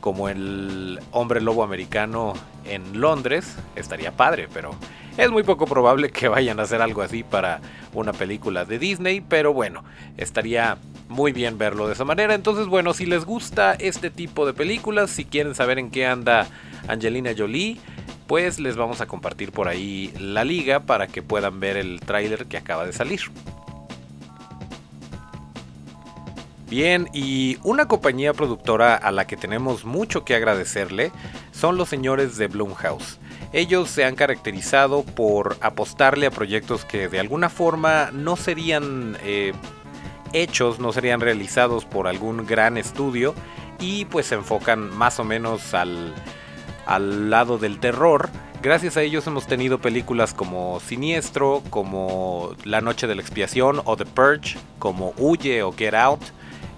como 0.00 0.30
el 0.30 0.98
hombre 1.10 1.42
lobo 1.42 1.62
americano 1.62 2.32
en 2.64 2.98
Londres, 2.98 3.54
estaría 3.76 4.12
padre, 4.12 4.48
pero 4.50 4.74
es 5.18 5.30
muy 5.30 5.42
poco 5.42 5.66
probable 5.66 6.08
que 6.08 6.28
vayan 6.28 6.58
a 6.58 6.62
hacer 6.62 6.80
algo 6.80 7.02
así 7.02 7.22
para 7.22 7.60
una 7.92 8.14
película 8.14 8.64
de 8.64 8.78
Disney, 8.78 9.20
pero 9.20 9.52
bueno, 9.52 9.84
estaría 10.16 10.78
muy 11.08 11.32
bien 11.32 11.58
verlo 11.58 11.86
de 11.86 11.94
esa 11.94 12.04
manera. 12.04 12.34
Entonces, 12.34 12.66
bueno, 12.66 12.94
si 12.94 13.06
les 13.06 13.24
gusta 13.24 13.74
este 13.74 14.10
tipo 14.10 14.46
de 14.46 14.54
películas, 14.54 15.10
si 15.10 15.24
quieren 15.24 15.54
saber 15.54 15.78
en 15.78 15.90
qué 15.90 16.06
anda 16.06 16.48
Angelina 16.88 17.32
Jolie, 17.36 17.78
pues 18.26 18.58
les 18.58 18.76
vamos 18.76 19.00
a 19.00 19.06
compartir 19.06 19.52
por 19.52 19.68
ahí 19.68 20.12
la 20.18 20.44
liga 20.44 20.80
para 20.80 21.06
que 21.06 21.22
puedan 21.22 21.60
ver 21.60 21.76
el 21.76 22.00
tráiler 22.00 22.46
que 22.46 22.56
acaba 22.56 22.86
de 22.86 22.92
salir. 22.92 23.20
Bien, 26.68 27.08
y 27.12 27.58
una 27.62 27.86
compañía 27.86 28.32
productora 28.32 28.96
a 28.96 29.12
la 29.12 29.26
que 29.26 29.36
tenemos 29.36 29.84
mucho 29.84 30.24
que 30.24 30.34
agradecerle 30.34 31.12
son 31.52 31.76
los 31.76 31.88
señores 31.88 32.36
de 32.36 32.48
Blumhouse. 32.48 33.18
Ellos 33.52 33.90
se 33.90 34.04
han 34.04 34.16
caracterizado 34.16 35.04
por 35.04 35.56
apostarle 35.60 36.26
a 36.26 36.32
proyectos 36.32 36.84
que 36.84 37.08
de 37.08 37.20
alguna 37.20 37.48
forma 37.48 38.10
no 38.12 38.34
serían 38.34 39.16
eh, 39.22 39.52
hechos, 40.34 40.78
no 40.78 40.92
serían 40.92 41.20
realizados 41.20 41.84
por 41.84 42.06
algún 42.06 42.44
gran 42.46 42.76
estudio 42.76 43.34
y 43.78 44.04
pues 44.04 44.26
se 44.26 44.34
enfocan 44.34 44.90
más 44.90 45.18
o 45.18 45.24
menos 45.24 45.72
al, 45.72 46.12
al 46.86 47.30
lado 47.30 47.58
del 47.58 47.78
terror. 47.78 48.28
Gracias 48.62 48.96
a 48.96 49.02
ellos 49.02 49.26
hemos 49.26 49.46
tenido 49.46 49.78
películas 49.78 50.32
como 50.32 50.80
Siniestro, 50.80 51.62
como 51.68 52.54
La 52.64 52.80
Noche 52.80 53.06
de 53.06 53.14
la 53.14 53.20
Expiación 53.20 53.82
o 53.84 53.96
The 53.96 54.06
Purge, 54.06 54.56
como 54.78 55.12
Huye 55.18 55.62
o 55.62 55.72
Get 55.72 55.94
Out, 55.94 56.22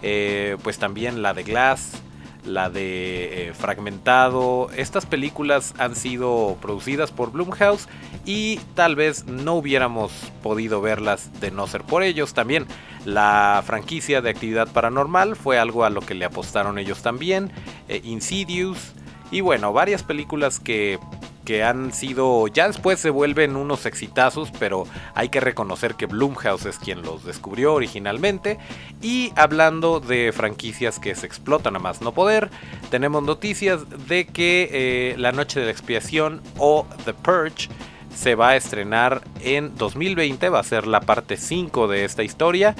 eh, 0.02 0.56
pues 0.64 0.78
también 0.78 1.22
la 1.22 1.32
de 1.32 1.44
Glass, 1.44 2.02
la 2.44 2.70
de 2.70 3.48
eh, 3.48 3.54
Fragmentado. 3.54 4.68
Estas 4.76 5.06
películas 5.06 5.74
han 5.78 5.94
sido 5.94 6.56
producidas 6.60 7.12
por 7.12 7.30
Blumhouse 7.30 7.86
y 8.24 8.58
tal 8.74 8.96
vez 8.96 9.26
no 9.26 9.54
hubiéramos 9.54 10.12
podido 10.42 10.80
verlas 10.80 11.40
de 11.40 11.52
no 11.52 11.68
ser 11.68 11.82
por 11.82 12.02
ellos. 12.02 12.34
También 12.34 12.66
la 13.06 13.62
franquicia 13.64 14.20
de 14.20 14.30
actividad 14.30 14.68
paranormal 14.68 15.36
fue 15.36 15.58
algo 15.58 15.84
a 15.84 15.90
lo 15.90 16.00
que 16.02 16.14
le 16.14 16.24
apostaron 16.24 16.78
ellos 16.78 17.02
también. 17.02 17.50
Eh, 17.88 18.02
Insidious 18.04 18.92
y 19.30 19.40
bueno, 19.40 19.72
varias 19.72 20.02
películas 20.02 20.60
que 20.60 20.98
que 21.46 21.62
han 21.62 21.92
sido, 21.92 22.48
ya 22.48 22.66
después 22.66 22.98
se 22.98 23.08
vuelven 23.08 23.56
unos 23.56 23.86
exitazos, 23.86 24.50
pero 24.58 24.84
hay 25.14 25.28
que 25.30 25.40
reconocer 25.40 25.94
que 25.94 26.06
Blumhouse 26.06 26.66
es 26.66 26.78
quien 26.78 27.02
los 27.02 27.24
descubrió 27.24 27.72
originalmente. 27.72 28.58
Y 29.00 29.32
hablando 29.36 30.00
de 30.00 30.32
franquicias 30.32 30.98
que 30.98 31.14
se 31.14 31.24
explotan 31.24 31.76
a 31.76 31.78
más 31.78 32.02
no 32.02 32.12
poder, 32.12 32.50
tenemos 32.90 33.22
noticias 33.22 33.84
de 34.08 34.26
que 34.26 34.68
eh, 34.72 35.14
La 35.18 35.30
Noche 35.30 35.60
de 35.60 35.66
la 35.66 35.72
Expiación 35.72 36.42
o 36.58 36.84
The 37.04 37.14
Purge 37.14 37.68
se 38.16 38.34
va 38.34 38.50
a 38.50 38.56
estrenar 38.56 39.22
en 39.42 39.76
2020, 39.76 40.48
va 40.48 40.60
a 40.60 40.64
ser 40.64 40.86
la 40.86 41.00
parte 41.00 41.36
5 41.36 41.86
de 41.86 42.04
esta 42.04 42.24
historia 42.24 42.74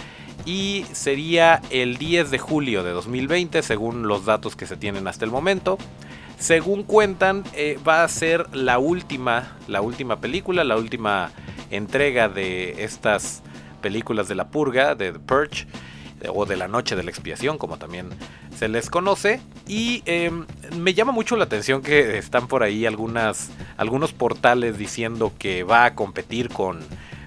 y 0.46 0.86
sería 0.92 1.60
el 1.70 1.98
10 1.98 2.30
de 2.30 2.38
julio 2.38 2.82
de 2.82 2.92
2020 2.92 3.62
según 3.62 4.08
los 4.08 4.24
datos 4.24 4.56
que 4.56 4.66
se 4.66 4.76
tienen 4.76 5.06
hasta 5.06 5.24
el 5.24 5.30
momento. 5.30 5.76
Según 6.38 6.82
cuentan, 6.82 7.44
eh, 7.54 7.78
va 7.86 8.02
a 8.02 8.08
ser 8.08 8.46
la 8.54 8.78
última, 8.78 9.56
la 9.68 9.82
última 9.82 10.20
película, 10.20 10.64
la 10.64 10.76
última 10.76 11.30
entrega 11.70 12.28
de 12.28 12.84
estas 12.84 13.42
películas 13.82 14.28
de 14.28 14.34
la 14.34 14.48
purga, 14.48 14.94
de 14.94 15.12
The 15.12 15.18
Purge, 15.18 15.66
o 16.32 16.46
de 16.46 16.56
la 16.56 16.68
noche 16.68 16.96
de 16.96 17.02
la 17.02 17.10
expiación, 17.10 17.58
como 17.58 17.78
también 17.78 18.08
se 18.56 18.68
les 18.68 18.90
conoce. 18.90 19.40
Y 19.66 20.02
em, 20.06 20.46
me 20.76 20.94
llama 20.94 21.12
mucho 21.12 21.36
la 21.36 21.44
atención 21.44 21.82
que 21.82 22.18
están 22.18 22.48
por 22.48 22.62
ahí 22.62 22.86
algunas, 22.86 23.50
algunos 23.76 24.12
portales 24.12 24.78
diciendo 24.78 25.32
que 25.38 25.62
va 25.62 25.84
a 25.84 25.94
competir 25.94 26.48
con, 26.48 26.80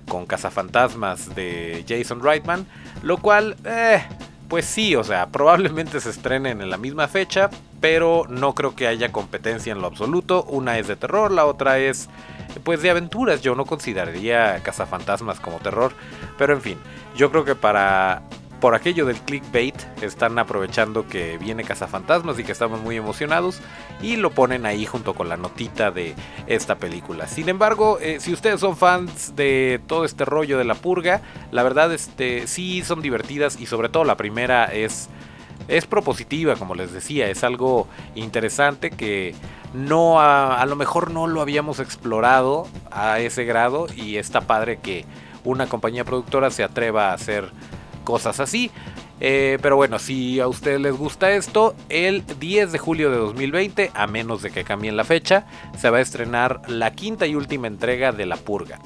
con 0.08 0.25
Cazafantasmas 0.25 1.36
de 1.36 1.86
Jason 1.88 2.22
Reitman, 2.22 2.65
lo 3.03 3.17
cual... 3.17 3.55
Eh, 3.65 4.01
pues 4.50 4.65
sí, 4.65 4.96
o 4.96 5.03
sea, 5.03 5.27
probablemente 5.27 6.00
se 6.00 6.10
estrenen 6.10 6.60
en 6.60 6.72
la 6.72 6.77
misma 6.77 7.08
fecha, 7.08 7.51
pero 7.79 8.25
no 8.27 8.55
creo 8.55 8.75
que 8.75 8.88
haya 8.88 9.12
competencia 9.12 9.72
en 9.72 9.79
lo 9.79 9.86
absoluto. 9.86 10.43
Una 10.46 10.79
es 10.79 10.88
de 10.88 10.96
terror, 10.96 11.31
la 11.31 11.46
otra 11.46 11.77
es 11.77 12.10
pues 12.63 12.81
de 12.81 12.89
aventuras. 12.89 13.41
Yo 13.41 13.53
no 13.53 13.65
consideraría 13.65 14.60
Cazafantasmas 14.63 15.39
como 15.39 15.60
terror, 15.60 15.93
pero 16.38 16.53
en 16.53 16.62
fin, 16.62 16.77
yo 17.15 17.29
creo 17.29 17.46
que 17.46 17.53
para 17.53 18.24
por 18.60 18.75
aquello 18.75 19.06
del 19.06 19.18
clickbait 19.18 19.75
están 20.01 20.38
aprovechando 20.38 21.08
que 21.08 21.38
viene 21.38 21.63
Cazafantasmas 21.63 22.38
y 22.39 22.44
que 22.44 22.51
estamos 22.51 22.82
muy 22.82 22.98
emocionados 22.98 23.62
y 24.01 24.18
lo 24.18 24.32
ponen 24.32 24.66
ahí 24.66 24.86
junto 24.86 25.13
con 25.13 25.30
la 25.30 25.38
notita 25.38 25.92
de 25.92 26.16
esta 26.48 26.75
película. 26.75 27.28
Sin 27.28 27.50
embargo, 27.50 28.00
eh, 28.01 28.20
si 28.20 28.34
ustedes 28.34 28.60
son 28.60 28.75
fans 28.75 29.36
de 29.36 29.80
todo 29.88 30.04
este 30.04 30.25
rollo 30.25 30.58
de 30.58 30.66
la 30.66 30.75
purga, 30.75 31.22
la 31.51 31.63
verdad 31.63 31.94
este 31.94 32.48
sí 32.48 32.84
son 32.84 33.01
divertidas 33.01 33.60
y 33.60 33.66
sobre 33.66 33.89
todo 33.89 34.04
la 34.04 34.18
primera 34.18 34.66
es 34.66 35.10
es 35.68 35.86
propositiva, 35.86 36.56
como 36.56 36.74
les 36.74 36.92
decía, 36.92 37.30
es 37.30 37.44
algo 37.44 37.88
interesante 38.16 38.89
que 38.89 39.36
no 39.74 40.20
a, 40.20 40.60
a 40.60 40.66
lo 40.66 40.75
mejor 40.75 41.12
no 41.12 41.28
lo 41.28 41.42
habíamos 41.42 41.80
explorado 41.80 42.68
a 42.89 43.20
ese 43.20 43.46
grado 43.46 43.86
y 43.96 44.18
está 44.18 44.42
padre 44.42 44.80
que 44.80 45.06
una 45.44 45.68
compañía 45.68 46.06
productora 46.06 46.50
se 46.50 46.63
atreva 46.63 47.12
a 47.12 47.13
hacer 47.13 47.51
cosas 48.10 48.39
así. 48.39 48.72
Eh, 49.22 49.60
pero 49.62 49.75
bueno, 49.75 50.00
si 50.00 50.39
a 50.39 50.48
ustedes 50.48 50.82
les 50.82 50.96
gusta 50.96 51.32
esto, 51.32 51.75
el 51.89 52.24
10 52.39 52.72
de 52.72 52.80
julio 52.80 53.12
de 53.12 53.18
2020, 53.18 53.92
a 53.94 54.08
menos 54.08 54.42
de 54.42 54.50
que 54.50 54.63
cambien 54.63 54.98
la 54.98 55.04
fecha, 55.04 55.46
se 55.78 55.92
va 55.92 56.00
a 56.00 56.01
estrenar 56.01 56.62
la 56.68 56.92
quinta 56.92 57.28
y 57.28 57.36
última 57.36 57.68
entrega 57.68 58.12
de 58.12 58.25
La 58.25 58.38
Purga. 58.38 58.80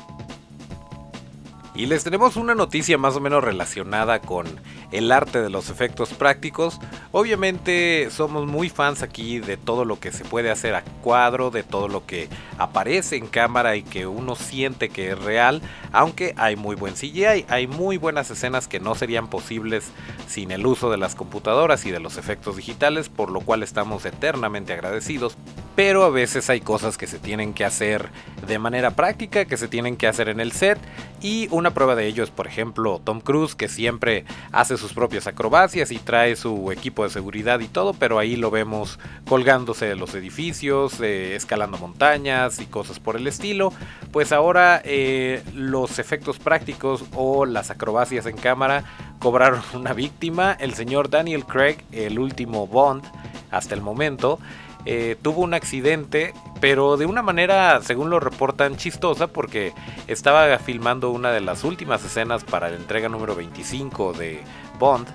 Y 1.75 1.87
les 1.87 2.03
tenemos 2.03 2.35
una 2.35 2.53
noticia 2.53 2.99
más 2.99 3.15
o 3.15 3.19
menos 3.19 3.43
relacionada 3.43 4.19
con 4.19 4.45
el 4.91 5.11
arte 5.11 5.41
de 5.41 5.49
los 5.49 5.71
efectos 5.71 6.13
prácticos. 6.13 6.79
Obviamente 7.11 8.09
somos 8.11 8.45
muy 8.45 8.69
fans 8.69 9.01
aquí 9.01 9.39
de 9.39 9.57
todo 9.57 9.83
lo 9.83 9.99
que 9.99 10.11
se 10.11 10.23
puede 10.23 10.51
hacer 10.51 10.75
a 10.75 10.83
cuadro, 11.01 11.49
de 11.49 11.63
todo 11.63 11.87
lo 11.87 12.05
que 12.05 12.29
aparece 12.59 13.15
en 13.15 13.25
cámara 13.25 13.75
y 13.75 13.81
que 13.81 14.05
uno 14.05 14.35
siente 14.35 14.89
que 14.89 15.11
es 15.11 15.19
real, 15.19 15.63
aunque 15.91 16.35
hay 16.37 16.55
muy 16.55 16.75
buen 16.75 16.93
CGI, 16.93 17.45
hay 17.49 17.65
muy 17.65 17.97
buenas 17.97 18.29
escenas 18.29 18.67
que 18.67 18.79
no 18.79 18.93
serían 18.93 19.27
posibles 19.27 19.85
sin 20.27 20.51
el 20.51 20.67
uso 20.67 20.91
de 20.91 20.97
las 20.97 21.15
computadoras 21.15 21.87
y 21.87 21.91
de 21.91 21.99
los 21.99 22.17
efectos 22.17 22.55
digitales, 22.55 23.09
por 23.09 23.31
lo 23.31 23.41
cual 23.41 23.63
estamos 23.63 24.05
eternamente 24.05 24.73
agradecidos. 24.73 25.37
Pero 25.75 26.03
a 26.03 26.11
veces 26.11 26.51
hay 26.51 26.61
cosas 26.61 26.99
que 26.99 27.07
se 27.07 27.17
tienen 27.17 27.53
que 27.53 27.65
hacer 27.65 28.09
de 28.45 28.59
manera 28.59 28.91
práctica, 28.91 29.45
que 29.45 29.57
se 29.57 29.67
tienen 29.67 29.97
que 29.97 30.07
hacer 30.07 30.29
en 30.29 30.39
el 30.39 30.51
set, 30.51 30.77
y 31.19 31.47
una 31.49 31.62
prueba 31.71 31.95
de 31.95 32.07
ello 32.07 32.23
es, 32.23 32.29
por 32.29 32.47
ejemplo, 32.47 33.01
Tom 33.03 33.21
Cruise, 33.21 33.55
que 33.55 33.67
siempre 33.67 34.25
hace 34.51 34.77
sus 34.77 34.93
propias 34.93 35.27
acrobacias 35.27 35.91
y 35.91 35.97
trae 35.97 36.35
su 36.35 36.71
equipo 36.71 37.03
de 37.03 37.09
seguridad 37.09 37.59
y 37.59 37.67
todo, 37.67 37.93
pero 37.93 38.19
ahí 38.19 38.35
lo 38.35 38.51
vemos 38.51 38.99
colgándose 39.27 39.85
de 39.85 39.95
los 39.95 40.13
edificios, 40.15 40.99
eh, 41.01 41.35
escalando 41.35 41.77
montañas 41.77 42.59
y 42.59 42.65
cosas 42.65 42.99
por 42.99 43.15
el 43.15 43.27
estilo. 43.27 43.73
Pues 44.11 44.31
ahora 44.31 44.81
eh, 44.83 45.43
los 45.53 45.99
efectos 45.99 46.39
prácticos 46.39 47.05
o 47.13 47.45
las 47.45 47.71
acrobacias 47.71 48.25
en 48.25 48.37
cámara 48.37 48.83
cobraron 49.19 49.61
una 49.73 49.93
víctima, 49.93 50.53
el 50.59 50.73
señor 50.73 51.09
Daniel 51.09 51.45
Craig, 51.45 51.77
el 51.91 52.19
último 52.19 52.67
Bond 52.67 53.03
hasta 53.51 53.75
el 53.75 53.81
momento. 53.81 54.39
Eh, 54.85 55.15
tuvo 55.21 55.41
un 55.41 55.53
accidente, 55.53 56.33
pero 56.63 56.95
de 56.95 57.05
una 57.05 57.21
manera, 57.21 57.81
según 57.81 58.09
lo 58.09 58.21
reportan, 58.21 58.77
chistosa, 58.77 59.27
porque 59.27 59.73
estaba 60.07 60.57
filmando 60.59 61.09
una 61.09 61.33
de 61.33 61.41
las 61.41 61.65
últimas 61.65 62.05
escenas 62.05 62.45
para 62.45 62.69
la 62.69 62.77
entrega 62.77 63.09
número 63.09 63.35
25 63.35 64.13
de 64.13 64.39
Bond, 64.79 65.05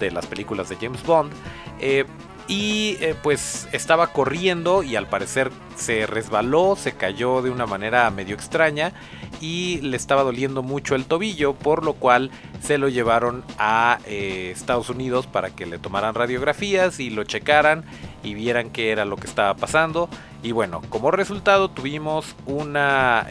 de 0.00 0.10
las 0.10 0.26
películas 0.26 0.68
de 0.68 0.74
James 0.74 1.04
Bond. 1.04 1.32
Eh, 1.78 2.06
y 2.48 2.96
eh, 3.00 3.14
pues 3.22 3.68
estaba 3.70 4.08
corriendo 4.08 4.82
y 4.82 4.96
al 4.96 5.06
parecer 5.06 5.52
se 5.76 6.06
resbaló, 6.06 6.74
se 6.74 6.96
cayó 6.96 7.40
de 7.40 7.50
una 7.50 7.66
manera 7.66 8.10
medio 8.10 8.34
extraña 8.34 8.92
y 9.40 9.80
le 9.82 9.96
estaba 9.96 10.22
doliendo 10.22 10.62
mucho 10.62 10.94
el 10.94 11.04
tobillo, 11.04 11.54
por 11.54 11.84
lo 11.84 11.94
cual 11.94 12.30
se 12.60 12.78
lo 12.78 12.88
llevaron 12.88 13.44
a 13.58 13.98
eh, 14.06 14.52
Estados 14.54 14.90
Unidos 14.90 15.26
para 15.26 15.50
que 15.50 15.66
le 15.66 15.78
tomaran 15.78 16.14
radiografías 16.14 17.00
y 17.00 17.10
lo 17.10 17.24
checaran 17.24 17.84
y 18.22 18.34
vieran 18.34 18.70
qué 18.70 18.90
era 18.90 19.04
lo 19.04 19.16
que 19.16 19.26
estaba 19.26 19.54
pasando. 19.54 20.08
Y 20.42 20.52
bueno, 20.52 20.82
como 20.88 21.10
resultado 21.10 21.70
tuvimos 21.70 22.36
una, 22.46 23.26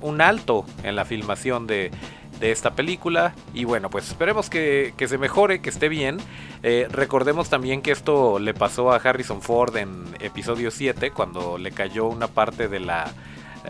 un 0.00 0.20
alto 0.20 0.64
en 0.82 0.96
la 0.96 1.04
filmación 1.04 1.66
de 1.66 1.90
de 2.40 2.52
esta 2.52 2.74
película. 2.74 3.34
Y 3.54 3.64
bueno, 3.64 3.90
pues 3.90 4.08
esperemos 4.08 4.50
que, 4.50 4.94
se 4.98 5.18
mejore, 5.18 5.60
que 5.60 5.70
esté 5.70 5.88
bien. 5.88 6.18
Eh, 6.62 6.86
recordemos 6.90 7.48
también 7.48 7.82
que 7.82 7.90
esto 7.90 8.38
le 8.38 8.54
pasó 8.54 8.92
a 8.92 8.96
Harrison 8.96 9.42
Ford 9.42 9.76
en 9.76 10.04
episodio 10.20 10.70
7, 10.70 11.10
cuando 11.10 11.58
le 11.58 11.72
cayó 11.72 12.06
una 12.06 12.28
parte 12.28 12.68
de 12.68 12.80
la... 12.80 13.12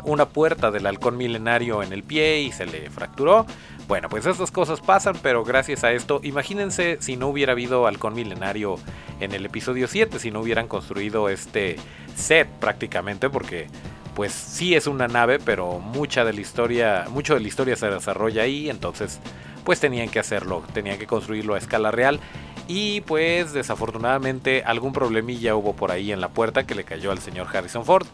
Una 0.04 0.26
puerta 0.26 0.70
del 0.70 0.86
halcón 0.86 1.16
milenario 1.16 1.82
en 1.82 1.92
el 1.92 2.02
pie 2.02 2.40
y 2.40 2.52
se 2.52 2.66
le 2.66 2.90
fracturó. 2.90 3.46
Bueno, 3.86 4.08
pues 4.08 4.26
estas 4.26 4.50
cosas 4.50 4.80
pasan, 4.80 5.16
pero 5.22 5.44
gracias 5.44 5.84
a 5.84 5.92
esto, 5.92 6.20
imagínense 6.22 6.98
si 7.00 7.16
no 7.16 7.28
hubiera 7.28 7.52
habido 7.52 7.86
halcón 7.86 8.14
milenario 8.14 8.76
en 9.20 9.32
el 9.32 9.46
episodio 9.46 9.88
7, 9.88 10.18
si 10.18 10.30
no 10.30 10.40
hubieran 10.40 10.68
construido 10.68 11.28
este 11.28 11.76
set 12.14 12.48
prácticamente, 12.60 13.30
porque 13.30 13.66
pues 14.14 14.32
sí 14.32 14.74
es 14.74 14.86
una 14.86 15.08
nave, 15.08 15.38
pero 15.38 15.78
mucha 15.78 16.24
de 16.24 16.32
la 16.32 16.40
historia, 16.40 17.06
mucho 17.08 17.34
de 17.34 17.40
la 17.40 17.48
historia 17.48 17.76
se 17.76 17.88
desarrolla 17.88 18.42
ahí, 18.42 18.68
entonces 18.68 19.20
pues 19.64 19.80
tenían 19.80 20.08
que 20.08 20.18
hacerlo, 20.18 20.62
tenían 20.74 20.98
que 20.98 21.06
construirlo 21.06 21.54
a 21.54 21.58
escala 21.58 21.90
real 21.90 22.20
y 22.68 23.00
pues 23.00 23.54
desafortunadamente 23.54 24.62
algún 24.62 24.92
problemilla 24.92 25.56
hubo 25.56 25.74
por 25.74 25.90
ahí 25.90 26.12
en 26.12 26.20
la 26.20 26.28
puerta 26.28 26.66
que 26.66 26.74
le 26.74 26.84
cayó 26.84 27.10
al 27.10 27.18
señor 27.18 27.48
Harrison 27.50 27.86
Ford. 27.86 28.06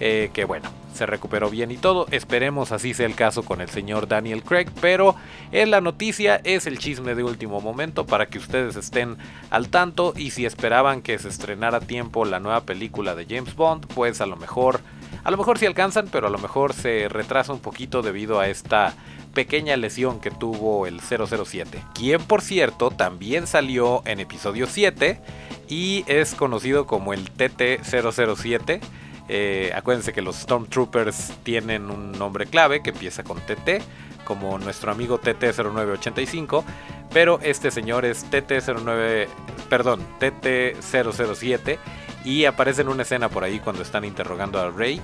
Eh, 0.00 0.30
que 0.34 0.44
bueno, 0.44 0.68
se 0.92 1.06
recuperó 1.06 1.48
bien 1.48 1.70
y 1.70 1.78
todo. 1.78 2.06
Esperemos 2.10 2.72
así 2.72 2.92
sea 2.92 3.06
el 3.06 3.14
caso 3.14 3.42
con 3.42 3.62
el 3.62 3.70
señor 3.70 4.08
Daniel 4.08 4.42
Craig. 4.42 4.66
Pero 4.82 5.16
en 5.50 5.70
la 5.70 5.80
noticia 5.80 6.42
es 6.44 6.66
el 6.66 6.78
chisme 6.78 7.14
de 7.14 7.24
último 7.24 7.62
momento 7.62 8.04
para 8.04 8.26
que 8.26 8.36
ustedes 8.36 8.76
estén 8.76 9.16
al 9.48 9.70
tanto. 9.70 10.12
Y 10.14 10.32
si 10.32 10.44
esperaban 10.44 11.00
que 11.00 11.18
se 11.18 11.30
estrenara 11.30 11.78
a 11.78 11.80
tiempo 11.80 12.26
la 12.26 12.38
nueva 12.38 12.64
película 12.64 13.14
de 13.14 13.24
James 13.24 13.56
Bond, 13.56 13.86
pues 13.94 14.20
a 14.20 14.26
lo 14.26 14.36
mejor... 14.36 14.80
A 15.24 15.30
lo 15.30 15.36
mejor 15.36 15.56
sí 15.56 15.66
alcanzan, 15.66 16.08
pero 16.10 16.26
a 16.26 16.30
lo 16.30 16.38
mejor 16.38 16.72
se 16.72 17.08
retrasa 17.08 17.52
un 17.52 17.60
poquito 17.60 18.02
debido 18.02 18.40
a 18.40 18.48
esta 18.48 18.94
pequeña 19.32 19.76
lesión 19.76 20.20
que 20.20 20.30
tuvo 20.30 20.86
el 20.86 21.00
007, 21.00 21.82
quien 21.94 22.22
por 22.22 22.42
cierto 22.42 22.90
también 22.90 23.46
salió 23.46 24.02
en 24.06 24.20
episodio 24.20 24.66
7 24.66 25.20
y 25.68 26.04
es 26.06 26.34
conocido 26.34 26.86
como 26.86 27.12
el 27.12 27.32
TT-007. 27.32 28.80
Eh, 29.28 29.72
acuérdense 29.74 30.12
que 30.12 30.22
los 30.22 30.36
Stormtroopers 30.36 31.32
tienen 31.42 31.90
un 31.90 32.12
nombre 32.12 32.46
clave 32.46 32.82
que 32.82 32.90
empieza 32.90 33.22
con 33.24 33.38
TT, 33.40 33.82
como 34.24 34.58
nuestro 34.58 34.92
amigo 34.92 35.20
TT-0985, 35.20 36.64
pero 37.12 37.40
este 37.42 37.70
señor 37.70 38.04
es 38.04 38.30
TT-09, 38.30 39.28
perdón, 39.68 40.06
TT-007 40.20 41.78
y 42.24 42.44
aparece 42.44 42.82
en 42.82 42.88
una 42.88 43.02
escena 43.02 43.28
por 43.28 43.44
ahí 43.44 43.58
cuando 43.58 43.82
están 43.82 44.04
interrogando 44.04 44.60
a 44.60 44.70
Rey 44.70 45.00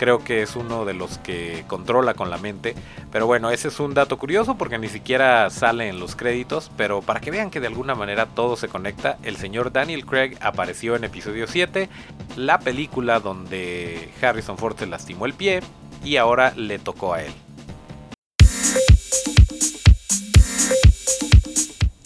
creo 0.00 0.24
que 0.24 0.40
es 0.40 0.56
uno 0.56 0.86
de 0.86 0.94
los 0.94 1.18
que 1.18 1.64
controla 1.66 2.14
con 2.14 2.30
la 2.30 2.38
mente. 2.38 2.74
Pero 3.12 3.26
bueno, 3.26 3.50
ese 3.50 3.68
es 3.68 3.80
un 3.80 3.92
dato 3.92 4.16
curioso 4.16 4.56
porque 4.56 4.78
ni 4.78 4.88
siquiera 4.88 5.50
sale 5.50 5.90
en 5.90 6.00
los 6.00 6.16
créditos. 6.16 6.70
Pero 6.78 7.02
para 7.02 7.20
que 7.20 7.30
vean 7.30 7.50
que 7.50 7.60
de 7.60 7.66
alguna 7.66 7.94
manera 7.94 8.24
todo 8.24 8.56
se 8.56 8.68
conecta, 8.68 9.18
el 9.24 9.36
señor 9.36 9.72
Daniel 9.72 10.06
Craig 10.06 10.38
apareció 10.40 10.96
en 10.96 11.04
episodio 11.04 11.46
7, 11.46 11.90
la 12.36 12.60
película 12.60 13.20
donde 13.20 14.08
Harrison 14.22 14.56
Ford 14.56 14.80
lastimó 14.88 15.26
el 15.26 15.34
pie 15.34 15.60
y 16.02 16.16
ahora 16.16 16.54
le 16.56 16.78
tocó 16.78 17.12
a 17.12 17.22
él. 17.22 17.34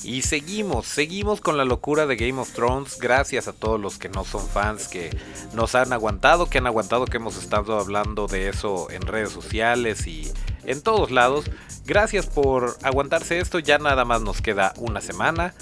Y 0.05 0.21
seguimos, 0.21 0.87
seguimos 0.87 1.41
con 1.41 1.57
la 1.57 1.65
locura 1.65 2.07
de 2.07 2.17
Game 2.17 2.39
of 2.39 2.53
Thrones. 2.53 2.99
Gracias 2.99 3.49
a 3.49 3.55
todos 3.55 3.81
los 3.81 3.99
que 3.99 4.11
no 4.11 4.25
son 4.25 4.47
fans, 4.47 4.87
que 4.87 5.17
nos 5.55 5.75
han 5.75 5.95
aguantado, 5.95 6.51
que 6.51 6.59
han 6.59 6.67
aguantado 6.67 7.07
que 7.07 7.17
hemos 7.17 7.39
estado 7.39 7.79
hablando 7.79 8.27
de 8.27 8.49
eso 8.49 8.91
en 8.91 9.01
redes 9.03 9.31
sociales 9.31 10.07
y 10.07 10.31
en 10.65 10.83
todos 10.83 11.11
lados. 11.11 11.47
Gracias 11.87 12.27
por 12.27 12.77
aguantarse 12.83 13.39
esto. 13.39 13.59
Ya 13.59 13.79
nada 13.79 14.05
más 14.05 14.21
nos 14.21 14.43
queda 14.43 14.75
una 14.77 15.01
semana 15.01 15.55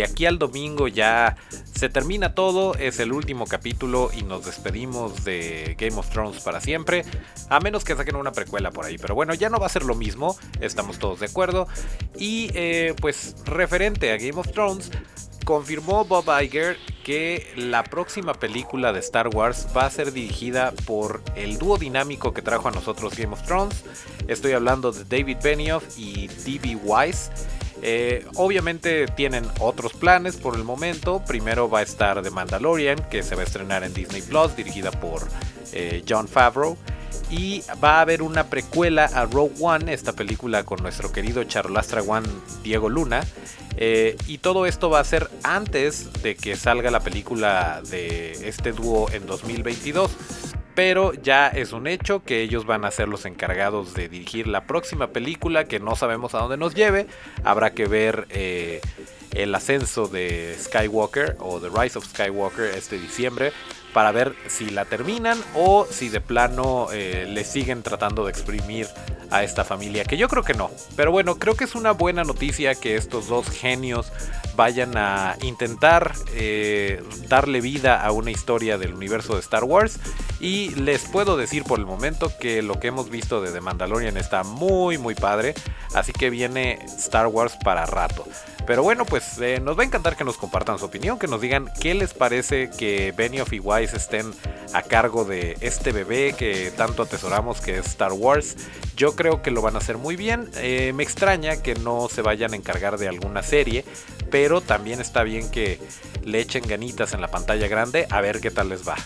de 0.00 0.04
aquí 0.04 0.24
al 0.24 0.38
domingo 0.38 0.88
ya 0.88 1.36
se 1.74 1.90
termina 1.90 2.34
todo, 2.34 2.74
es 2.74 3.00
el 3.00 3.12
último 3.12 3.44
capítulo 3.44 4.08
y 4.16 4.22
nos 4.22 4.46
despedimos 4.46 5.24
de 5.24 5.76
Game 5.78 5.98
of 5.98 6.08
Thrones 6.08 6.40
para 6.40 6.62
siempre, 6.62 7.04
a 7.50 7.60
menos 7.60 7.84
que 7.84 7.94
saquen 7.94 8.16
una 8.16 8.32
precuela 8.32 8.70
por 8.70 8.86
ahí, 8.86 8.96
pero 8.96 9.14
bueno, 9.14 9.34
ya 9.34 9.50
no 9.50 9.58
va 9.58 9.66
a 9.66 9.68
ser 9.68 9.82
lo 9.82 9.94
mismo, 9.94 10.38
estamos 10.62 10.98
todos 10.98 11.20
de 11.20 11.26
acuerdo. 11.26 11.68
Y 12.16 12.50
eh, 12.54 12.94
pues 12.98 13.36
referente 13.44 14.10
a 14.10 14.16
Game 14.16 14.40
of 14.40 14.50
Thrones, 14.52 14.90
confirmó 15.44 16.06
Bob 16.06 16.24
Iger 16.42 16.78
que 17.04 17.52
la 17.56 17.84
próxima 17.84 18.32
película 18.32 18.94
de 18.94 19.00
Star 19.00 19.28
Wars 19.28 19.66
va 19.76 19.84
a 19.84 19.90
ser 19.90 20.14
dirigida 20.14 20.72
por 20.86 21.22
el 21.36 21.58
dúo 21.58 21.76
dinámico 21.76 22.32
que 22.32 22.40
trajo 22.40 22.68
a 22.68 22.70
nosotros 22.70 23.14
Game 23.18 23.34
of 23.34 23.42
Thrones. 23.42 23.84
Estoy 24.28 24.52
hablando 24.52 24.92
de 24.92 25.04
David 25.04 25.36
Benioff 25.42 25.84
y 25.98 26.28
D.B. 26.28 26.76
Weiss. 26.84 27.30
Eh, 27.82 28.26
obviamente 28.36 29.06
tienen 29.06 29.46
otros 29.58 29.92
planes 29.92 30.36
por 30.36 30.56
el 30.56 30.64
momento. 30.64 31.22
Primero 31.26 31.68
va 31.68 31.80
a 31.80 31.82
estar 31.82 32.22
The 32.22 32.30
Mandalorian, 32.30 33.08
que 33.10 33.22
se 33.22 33.34
va 33.34 33.42
a 33.42 33.44
estrenar 33.44 33.84
en 33.84 33.94
Disney 33.94 34.22
Plus, 34.22 34.54
dirigida 34.56 34.90
por 34.90 35.26
eh, 35.72 36.02
John 36.08 36.28
Favreau. 36.28 36.76
Y 37.30 37.62
va 37.82 37.98
a 37.98 38.00
haber 38.00 38.22
una 38.22 38.50
precuela 38.50 39.04
a 39.04 39.24
Rogue 39.24 39.54
One, 39.60 39.92
esta 39.92 40.12
película 40.12 40.64
con 40.64 40.82
nuestro 40.82 41.12
querido 41.12 41.44
Charlastra 41.44 42.02
One 42.02 42.28
Diego 42.62 42.88
Luna. 42.88 43.24
Eh, 43.76 44.16
y 44.26 44.38
todo 44.38 44.66
esto 44.66 44.90
va 44.90 45.00
a 45.00 45.04
ser 45.04 45.30
antes 45.42 46.12
de 46.22 46.34
que 46.34 46.56
salga 46.56 46.90
la 46.90 47.00
película 47.00 47.82
de 47.88 48.32
este 48.48 48.72
dúo 48.72 49.08
en 49.10 49.26
2022 49.26 50.10
pero 50.74 51.12
ya 51.14 51.48
es 51.48 51.72
un 51.72 51.86
hecho 51.86 52.22
que 52.24 52.42
ellos 52.42 52.66
van 52.66 52.84
a 52.84 52.90
ser 52.90 53.08
los 53.08 53.24
encargados 53.24 53.94
de 53.94 54.08
dirigir 54.08 54.46
la 54.46 54.64
próxima 54.64 55.08
película 55.08 55.64
que 55.64 55.80
no 55.80 55.96
sabemos 55.96 56.34
a 56.34 56.38
dónde 56.38 56.56
nos 56.56 56.74
lleve. 56.74 57.06
Habrá 57.44 57.72
que 57.72 57.86
ver 57.86 58.26
eh, 58.30 58.80
el 59.32 59.54
ascenso 59.54 60.06
de 60.06 60.56
Skywalker 60.58 61.36
o 61.38 61.60
The 61.60 61.68
Rise 61.68 61.98
of 61.98 62.06
Skywalker 62.06 62.66
este 62.74 62.98
diciembre 62.98 63.52
para 63.92 64.12
ver 64.12 64.34
si 64.46 64.70
la 64.70 64.84
terminan 64.84 65.38
o 65.54 65.86
si 65.90 66.08
de 66.08 66.20
plano 66.20 66.88
eh, 66.92 67.26
le 67.28 67.44
siguen 67.44 67.82
tratando 67.82 68.24
de 68.24 68.30
exprimir 68.30 68.86
a 69.30 69.44
esta 69.44 69.64
familia, 69.64 70.04
que 70.04 70.16
yo 70.16 70.28
creo 70.28 70.42
que 70.42 70.54
no. 70.54 70.70
Pero 70.96 71.12
bueno, 71.12 71.38
creo 71.38 71.54
que 71.54 71.64
es 71.64 71.74
una 71.74 71.92
buena 71.92 72.24
noticia 72.24 72.74
que 72.74 72.96
estos 72.96 73.28
dos 73.28 73.48
genios 73.48 74.12
vayan 74.56 74.96
a 74.96 75.36
intentar 75.42 76.14
eh, 76.34 77.02
darle 77.28 77.60
vida 77.60 78.04
a 78.04 78.12
una 78.12 78.30
historia 78.30 78.78
del 78.78 78.94
universo 78.94 79.34
de 79.34 79.40
Star 79.40 79.64
Wars. 79.64 79.98
Y 80.40 80.70
les 80.76 81.02
puedo 81.02 81.36
decir 81.36 81.64
por 81.64 81.78
el 81.78 81.86
momento 81.86 82.32
que 82.40 82.62
lo 82.62 82.80
que 82.80 82.88
hemos 82.88 83.10
visto 83.10 83.42
de 83.42 83.52
The 83.52 83.60
Mandalorian 83.60 84.16
está 84.16 84.42
muy 84.42 84.96
muy 84.98 85.14
padre. 85.14 85.54
Así 85.94 86.12
que 86.12 86.30
viene 86.30 86.78
Star 86.98 87.26
Wars 87.26 87.56
para 87.62 87.86
rato. 87.86 88.26
Pero 88.66 88.82
bueno, 88.82 89.04
pues 89.04 89.38
eh, 89.40 89.60
nos 89.60 89.76
va 89.76 89.82
a 89.82 89.86
encantar 89.86 90.16
que 90.16 90.24
nos 90.24 90.36
compartan 90.36 90.78
su 90.78 90.84
opinión, 90.84 91.18
que 91.18 91.26
nos 91.26 91.40
digan 91.40 91.68
qué 91.80 91.94
les 91.94 92.14
parece 92.14 92.70
que 92.70 93.12
Benioff 93.16 93.52
y 93.52 93.58
Wise 93.58 93.96
estén 93.96 94.32
a 94.72 94.82
cargo 94.82 95.24
de 95.24 95.56
este 95.60 95.90
bebé 95.92 96.34
que 96.38 96.70
tanto 96.76 97.02
atesoramos 97.02 97.60
que 97.60 97.78
es 97.78 97.86
Star 97.86 98.12
Wars. 98.12 98.56
Yo 98.96 99.16
creo 99.16 99.42
que 99.42 99.50
lo 99.50 99.62
van 99.62 99.74
a 99.74 99.78
hacer 99.78 99.98
muy 99.98 100.14
bien. 100.14 100.50
Eh, 100.56 100.92
me 100.94 101.02
extraña 101.02 101.62
que 101.62 101.74
no 101.74 102.08
se 102.08 102.22
vayan 102.22 102.52
a 102.52 102.56
encargar 102.56 102.98
de 102.98 103.08
alguna 103.08 103.42
serie, 103.42 103.84
pero 104.30 104.60
también 104.60 105.00
está 105.00 105.22
bien 105.22 105.50
que 105.50 105.80
le 106.24 106.40
echen 106.40 106.66
ganitas 106.66 107.12
en 107.12 107.20
la 107.20 107.28
pantalla 107.28 107.68
grande 107.68 108.06
a 108.10 108.20
ver 108.20 108.40
qué 108.40 108.50
tal 108.50 108.68
les 108.68 108.86
va. 108.86 108.96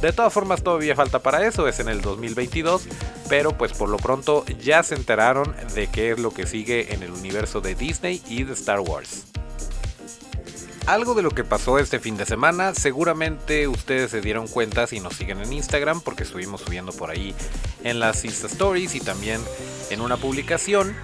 De 0.00 0.12
todas 0.12 0.32
formas 0.32 0.62
todavía 0.62 0.96
falta 0.96 1.20
para 1.20 1.46
eso, 1.46 1.68
es 1.68 1.78
en 1.78 1.88
el 1.88 2.00
2022, 2.00 2.86
pero 3.28 3.56
pues 3.56 3.72
por 3.72 3.88
lo 3.88 3.98
pronto 3.98 4.44
ya 4.60 4.82
se 4.82 4.94
enteraron 4.94 5.54
de 5.74 5.86
qué 5.86 6.10
es 6.10 6.18
lo 6.18 6.32
que 6.32 6.46
sigue 6.46 6.92
en 6.92 7.02
el 7.02 7.12
universo 7.12 7.60
de 7.60 7.74
Disney 7.74 8.20
y 8.28 8.42
de 8.42 8.52
Star 8.54 8.80
Wars. 8.80 9.26
Algo 10.86 11.14
de 11.14 11.22
lo 11.22 11.30
que 11.30 11.44
pasó 11.44 11.78
este 11.78 12.00
fin 12.00 12.16
de 12.16 12.26
semana, 12.26 12.74
seguramente 12.74 13.68
ustedes 13.68 14.10
se 14.10 14.20
dieron 14.20 14.48
cuenta 14.48 14.88
si 14.88 14.98
nos 14.98 15.14
siguen 15.14 15.40
en 15.40 15.52
Instagram, 15.52 16.00
porque 16.00 16.24
estuvimos 16.24 16.62
subiendo 16.62 16.90
por 16.92 17.10
ahí 17.10 17.32
en 17.84 18.00
las 18.00 18.24
Insta 18.24 18.48
Stories 18.48 18.96
y 18.96 19.00
también 19.00 19.40
en 19.90 20.00
una 20.00 20.16
publicación 20.16 20.96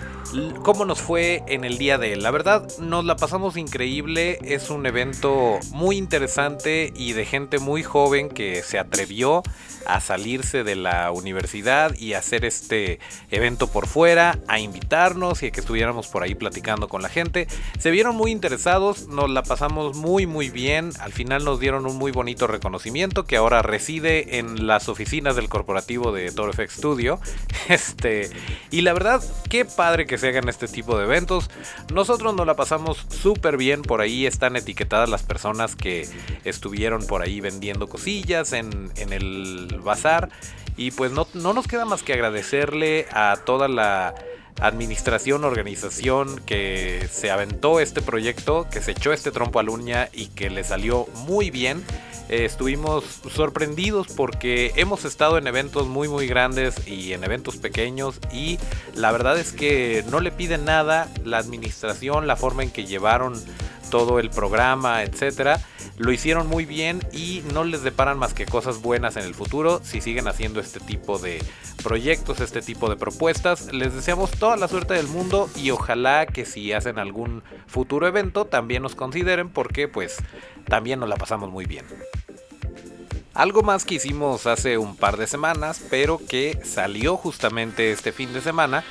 cómo 0.63 0.85
nos 0.85 1.01
fue 1.01 1.43
en 1.47 1.65
el 1.65 1.79
día 1.79 1.99
de 1.99 2.13
él. 2.13 2.23
La 2.23 2.31
verdad, 2.31 2.67
nos 2.79 3.05
la 3.05 3.17
pasamos 3.17 3.57
increíble. 3.57 4.39
Es 4.43 4.71
un 4.71 4.87
evento 4.87 5.59
muy 5.73 5.97
interesante 5.97 6.93
y 6.95 7.13
de 7.13 7.25
gente 7.25 7.59
muy 7.59 7.83
joven 7.83 8.29
que 8.29 8.63
se 8.63 8.79
atrevió 8.79 9.43
a 9.87 10.01
salirse 10.01 10.65
de 10.65 10.77
la 10.77 11.11
universidad 11.11 11.95
y 11.97 12.15
hacer 12.15 12.45
este 12.45 12.99
evento 13.31 13.69
por 13.69 13.87
fuera, 13.87 14.39
a 14.49 14.59
invitarnos 14.59 15.43
y 15.43 15.47
a 15.47 15.51
que 15.51 15.61
estuviéramos 15.61 16.09
por 16.09 16.23
ahí 16.23 16.35
platicando 16.35 16.89
con 16.89 17.03
la 17.03 17.09
gente. 17.09 17.49
Se 17.79 17.91
vieron 17.91 18.17
muy 18.17 18.31
interesados, 18.31 19.09
nos 19.09 19.31
la 19.31 19.43
pasamos 19.43 19.97
muy 19.97 20.27
muy 20.27 20.51
bien. 20.51 20.91
Al 21.01 21.13
final 21.13 21.45
nos 21.45 21.61
dieron 21.61 21.87
un 21.87 21.97
muy 21.97 22.13
bonito 22.13 22.47
reconocimiento 22.47 23.25
que 23.25 23.37
ahora 23.37 23.63
reside 23.63 24.39
en 24.39 24.67
las 24.67 24.89
oficinas 24.89 25.37
del 25.37 25.49
corporativo 25.49 26.13
de 26.13 26.31
Toro 26.33 26.53
Studio. 26.53 27.21
Este, 27.69 28.31
y 28.71 28.81
la 28.81 28.95
verdad, 28.95 29.23
qué 29.51 29.67
padre 29.67 30.07
que 30.07 30.17
se 30.17 30.29
hagan 30.29 30.49
este 30.49 30.69
tipo 30.69 30.97
de 30.97 31.05
eventos. 31.05 31.51
Nosotros 31.93 32.35
nos 32.35 32.47
la 32.47 32.57
pasamos 32.57 33.05
súper 33.11 33.59
bien, 33.59 33.83
por 33.83 34.01
ahí 34.01 34.25
están 34.25 34.57
etiquetadas 34.57 35.09
las 35.09 35.23
personas 35.23 35.77
que 35.77 36.09
estuvieron 36.45 37.07
por 37.07 37.21
ahí 37.21 37.41
vendiendo 37.41 37.87
cosillas 37.89 38.53
en, 38.53 38.91
el 38.97 39.68
bazar. 39.69 40.31
Y 40.77 40.93
pues 40.93 41.11
no, 41.13 41.27
no 41.35 41.53
nos 41.53 41.67
queda 41.67 41.85
más 41.85 42.03
que 42.03 42.13
agradecerle 42.13 43.07
a 43.11 43.37
toda 43.45 43.69
la 43.69 44.15
administración, 44.61 45.45
organización 45.45 46.41
que 46.45 47.09
se 47.11 47.31
aventó 47.31 47.81
este 47.81 48.03
proyecto, 48.03 48.67
que 48.71 48.81
se 48.81 48.93
echó 48.93 49.13
este 49.13 49.31
trompo 49.31 49.61
a 49.61 49.63
la 49.63 49.71
uña 49.71 50.09
y 50.13 50.27
que 50.27 50.51
le 50.51 50.65
salió 50.65 51.07
muy 51.27 51.51
bien. 51.51 51.85
eh, 52.29 52.45
estuvimos 52.45 53.05
sorprendidos 53.35 54.09
porque 54.09 54.73
hemos 54.77 55.05
estado 55.05 55.39
en 55.39 55.47
eventos 55.47 55.87
muy 55.87 56.09
muy 56.09 56.27
grandes 56.27 56.87
y 56.87 57.13
en 57.15 57.25
eventos 57.25 57.57
pequeños 57.57 58.21
y 58.33 58.59
la 58.95 59.13
verdad 59.13 59.39
es 59.39 59.53
que 59.53 60.05
no 60.11 60.21
le 60.21 60.31
piden 60.31 60.65
nada 60.67 61.09
la 61.25 61.39
administración, 61.39 62.27
la 62.27 62.37
forma 62.37 62.63
en 62.63 62.71
que 62.71 62.85
llevaron 62.85 63.43
todo 63.91 64.19
el 64.19 64.31
programa, 64.31 65.03
etcétera. 65.03 65.61
Lo 65.97 66.13
hicieron 66.13 66.47
muy 66.47 66.65
bien 66.65 67.01
y 67.13 67.43
no 67.53 67.65
les 67.65 67.83
deparan 67.83 68.19
más 68.19 68.35
que 68.35 68.47
cosas 68.47 68.81
buenas 68.81 69.17
en 69.17 69.25
el 69.25 69.35
futuro 69.35 69.81
si 69.83 70.01
siguen 70.01 70.29
haciendo 70.29 70.61
este 70.61 70.81
tipo 70.81 71.19
de 71.19 71.43
proyectos, 71.83 72.41
este 72.41 72.63
tipo 72.63 72.89
de 72.89 72.97
propuestas. 72.97 73.73
Les 73.73 73.95
deseamos 73.95 74.31
toda 74.31 74.57
la 74.57 74.69
suerte 74.69 74.95
del 74.95 75.09
mundo 75.09 75.49
y 75.57 75.71
ojalá 75.71 76.27
que 76.27 76.45
si 76.45 76.73
hacen 76.73 76.99
algún 76.99 77.43
futuro 77.67 78.07
evento 78.07 78.45
también 78.45 78.83
nos 78.83 78.95
consideren 78.95 79.49
porque 79.49 79.89
pues 79.89 80.19
también 80.67 81.01
nos 81.01 81.09
la 81.09 81.17
pasamos 81.17 81.51
muy 81.51 81.65
bien. 81.65 81.85
Algo 83.35 83.63
más 83.63 83.85
que 83.85 83.95
hicimos 83.95 84.47
hace 84.49 84.79
un 84.79 84.97
par 84.97 85.17
de 85.17 85.29
semanas, 85.29 85.81
pero 85.91 86.19
que 86.19 86.59
salió 86.65 87.17
justamente 87.17 87.93
este 87.93 88.11
fin 88.11 88.33
de 88.33 88.41
semana, 88.41 88.83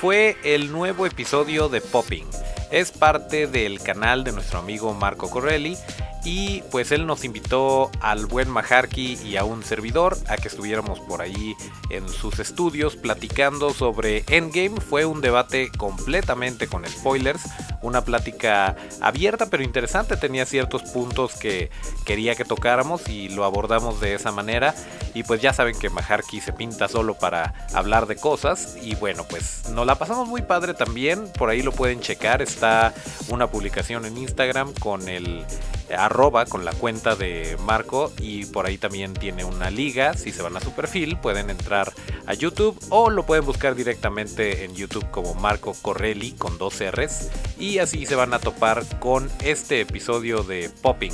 fue 0.00 0.36
el 0.44 0.70
nuevo 0.70 1.06
episodio 1.06 1.68
de 1.68 1.80
Popping. 1.80 2.26
Es 2.70 2.90
parte 2.90 3.46
del 3.46 3.80
canal 3.80 4.24
de 4.24 4.32
nuestro 4.32 4.58
amigo 4.58 4.92
Marco 4.92 5.30
Corelli 5.30 5.76
y 6.24 6.62
pues 6.72 6.90
él 6.90 7.06
nos 7.06 7.24
invitó 7.24 7.90
al 8.00 8.26
buen 8.26 8.50
Maharki 8.50 9.16
y 9.24 9.36
a 9.36 9.44
un 9.44 9.62
servidor 9.62 10.18
a 10.28 10.36
que 10.36 10.48
estuviéramos 10.48 10.98
por 10.98 11.22
ahí 11.22 11.54
en 11.90 12.08
sus 12.08 12.40
estudios 12.40 12.96
platicando 12.96 13.72
sobre 13.72 14.24
Endgame. 14.28 14.80
Fue 14.80 15.04
un 15.04 15.20
debate 15.20 15.70
completamente 15.78 16.66
con 16.66 16.84
spoilers, 16.84 17.42
una 17.86 18.04
plática 18.04 18.76
abierta 19.00 19.46
pero 19.46 19.62
interesante, 19.62 20.16
tenía 20.16 20.46
ciertos 20.46 20.82
puntos 20.82 21.34
que 21.34 21.70
quería 22.04 22.34
que 22.34 22.44
tocáramos 22.44 23.08
y 23.08 23.28
lo 23.28 23.44
abordamos 23.44 24.00
de 24.00 24.14
esa 24.14 24.32
manera. 24.32 24.74
Y 25.14 25.22
pues 25.22 25.40
ya 25.40 25.52
saben 25.52 25.78
que 25.78 25.88
Maharki 25.88 26.40
se 26.40 26.52
pinta 26.52 26.88
solo 26.88 27.14
para 27.14 27.66
hablar 27.72 28.06
de 28.06 28.16
cosas. 28.16 28.76
Y 28.82 28.94
bueno, 28.96 29.24
pues 29.28 29.68
nos 29.70 29.86
la 29.86 29.94
pasamos 29.94 30.28
muy 30.28 30.42
padre 30.42 30.74
también, 30.74 31.32
por 31.38 31.48
ahí 31.48 31.62
lo 31.62 31.72
pueden 31.72 32.00
checar, 32.00 32.42
está 32.42 32.92
una 33.28 33.46
publicación 33.46 34.04
en 34.04 34.18
Instagram 34.18 34.74
con 34.74 35.08
el 35.08 35.44
arroba 35.94 36.46
con 36.46 36.64
la 36.64 36.72
cuenta 36.72 37.14
de 37.14 37.56
Marco. 37.64 38.12
Y 38.20 38.46
por 38.46 38.66
ahí 38.66 38.78
también 38.78 39.14
tiene 39.14 39.44
una 39.44 39.70
liga. 39.70 40.14
Si 40.14 40.32
se 40.32 40.42
van 40.42 40.56
a 40.56 40.60
su 40.60 40.72
perfil 40.72 41.16
pueden 41.18 41.50
entrar 41.50 41.92
a 42.26 42.34
YouTube 42.34 42.78
o 42.90 43.10
lo 43.10 43.24
pueden 43.24 43.44
buscar 43.44 43.74
directamente 43.74 44.64
en 44.64 44.74
YouTube 44.74 45.10
como 45.10 45.34
Marco 45.34 45.74
Correlli 45.80 46.32
con 46.32 46.58
dos 46.58 46.80
R's. 46.80 47.30
Y 47.58 47.75
así 47.78 48.06
se 48.06 48.14
van 48.14 48.34
a 48.34 48.38
topar 48.38 48.84
con 48.98 49.30
este 49.40 49.80
episodio 49.80 50.42
de 50.42 50.70
Popping 50.82 51.12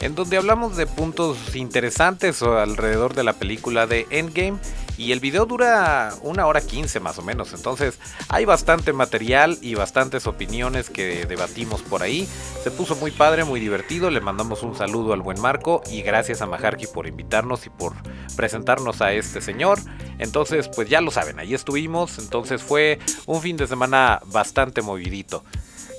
en 0.00 0.14
donde 0.14 0.36
hablamos 0.36 0.76
de 0.76 0.86
puntos 0.86 1.56
interesantes 1.56 2.42
alrededor 2.42 3.14
de 3.14 3.24
la 3.24 3.32
película 3.32 3.86
de 3.86 4.06
Endgame 4.10 4.58
y 4.96 5.12
el 5.12 5.20
video 5.20 5.46
dura 5.46 6.14
una 6.22 6.46
hora 6.46 6.60
15 6.60 7.00
más 7.00 7.18
o 7.18 7.22
menos, 7.22 7.52
entonces 7.52 7.98
hay 8.28 8.44
bastante 8.44 8.92
material 8.92 9.58
y 9.60 9.74
bastantes 9.74 10.26
opiniones 10.26 10.90
que 10.90 11.26
debatimos 11.26 11.82
por 11.82 12.02
ahí. 12.02 12.28
Se 12.62 12.70
puso 12.70 12.96
muy 12.96 13.10
padre, 13.10 13.44
muy 13.44 13.60
divertido, 13.60 14.10
le 14.10 14.20
mandamos 14.20 14.62
un 14.62 14.74
saludo 14.76 15.12
al 15.12 15.20
buen 15.20 15.40
Marco 15.40 15.82
y 15.90 16.02
gracias 16.02 16.42
a 16.42 16.46
Majarki 16.46 16.86
por 16.86 17.06
invitarnos 17.06 17.66
y 17.66 17.70
por 17.70 17.94
presentarnos 18.36 19.00
a 19.00 19.12
este 19.12 19.40
señor. 19.40 19.78
Entonces, 20.18 20.68
pues 20.68 20.88
ya 20.88 21.00
lo 21.00 21.10
saben, 21.10 21.38
ahí 21.38 21.54
estuvimos, 21.54 22.18
entonces 22.18 22.62
fue 22.62 22.98
un 23.26 23.40
fin 23.40 23.56
de 23.56 23.66
semana 23.66 24.20
bastante 24.26 24.82
movidito. 24.82 25.44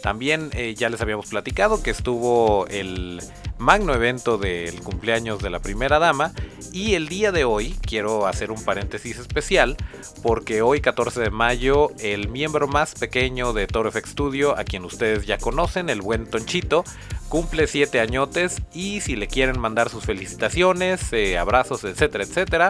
También 0.06 0.52
eh, 0.54 0.76
ya 0.76 0.88
les 0.90 1.02
habíamos 1.02 1.26
platicado 1.26 1.82
que 1.82 1.90
estuvo 1.90 2.68
el 2.68 3.20
magno 3.58 3.92
evento 3.92 4.38
del 4.38 4.80
cumpleaños 4.82 5.42
de 5.42 5.50
la 5.50 5.58
primera 5.58 5.98
dama. 5.98 6.32
Y 6.72 6.94
el 6.94 7.08
día 7.08 7.32
de 7.32 7.44
hoy 7.44 7.74
quiero 7.82 8.28
hacer 8.28 8.52
un 8.52 8.64
paréntesis 8.64 9.18
especial 9.18 9.76
porque 10.22 10.62
hoy 10.62 10.80
14 10.80 11.22
de 11.22 11.32
mayo 11.32 11.90
el 11.98 12.30
miembro 12.30 12.68
más 12.68 12.94
pequeño 12.94 13.52
de 13.52 13.66
Toro 13.66 13.92
FX 13.92 14.12
Studio, 14.12 14.56
a 14.56 14.64
quien 14.64 14.86
ustedes 14.86 15.26
ya 15.26 15.40
conocen, 15.40 15.90
el 15.90 16.04
buen 16.04 16.30
Tonchito, 16.30 16.84
cumple 17.28 17.66
7 17.66 18.00
añotes. 18.00 18.62
Y 18.76 19.02
si 19.02 19.16
le 19.16 19.26
quieren 19.26 19.60
mandar 19.60 19.90
sus 19.90 20.06
felicitaciones, 20.06 21.12
eh, 21.14 21.40
abrazos, 21.40 21.84
etcétera, 21.84 22.26
etcétera, 22.26 22.70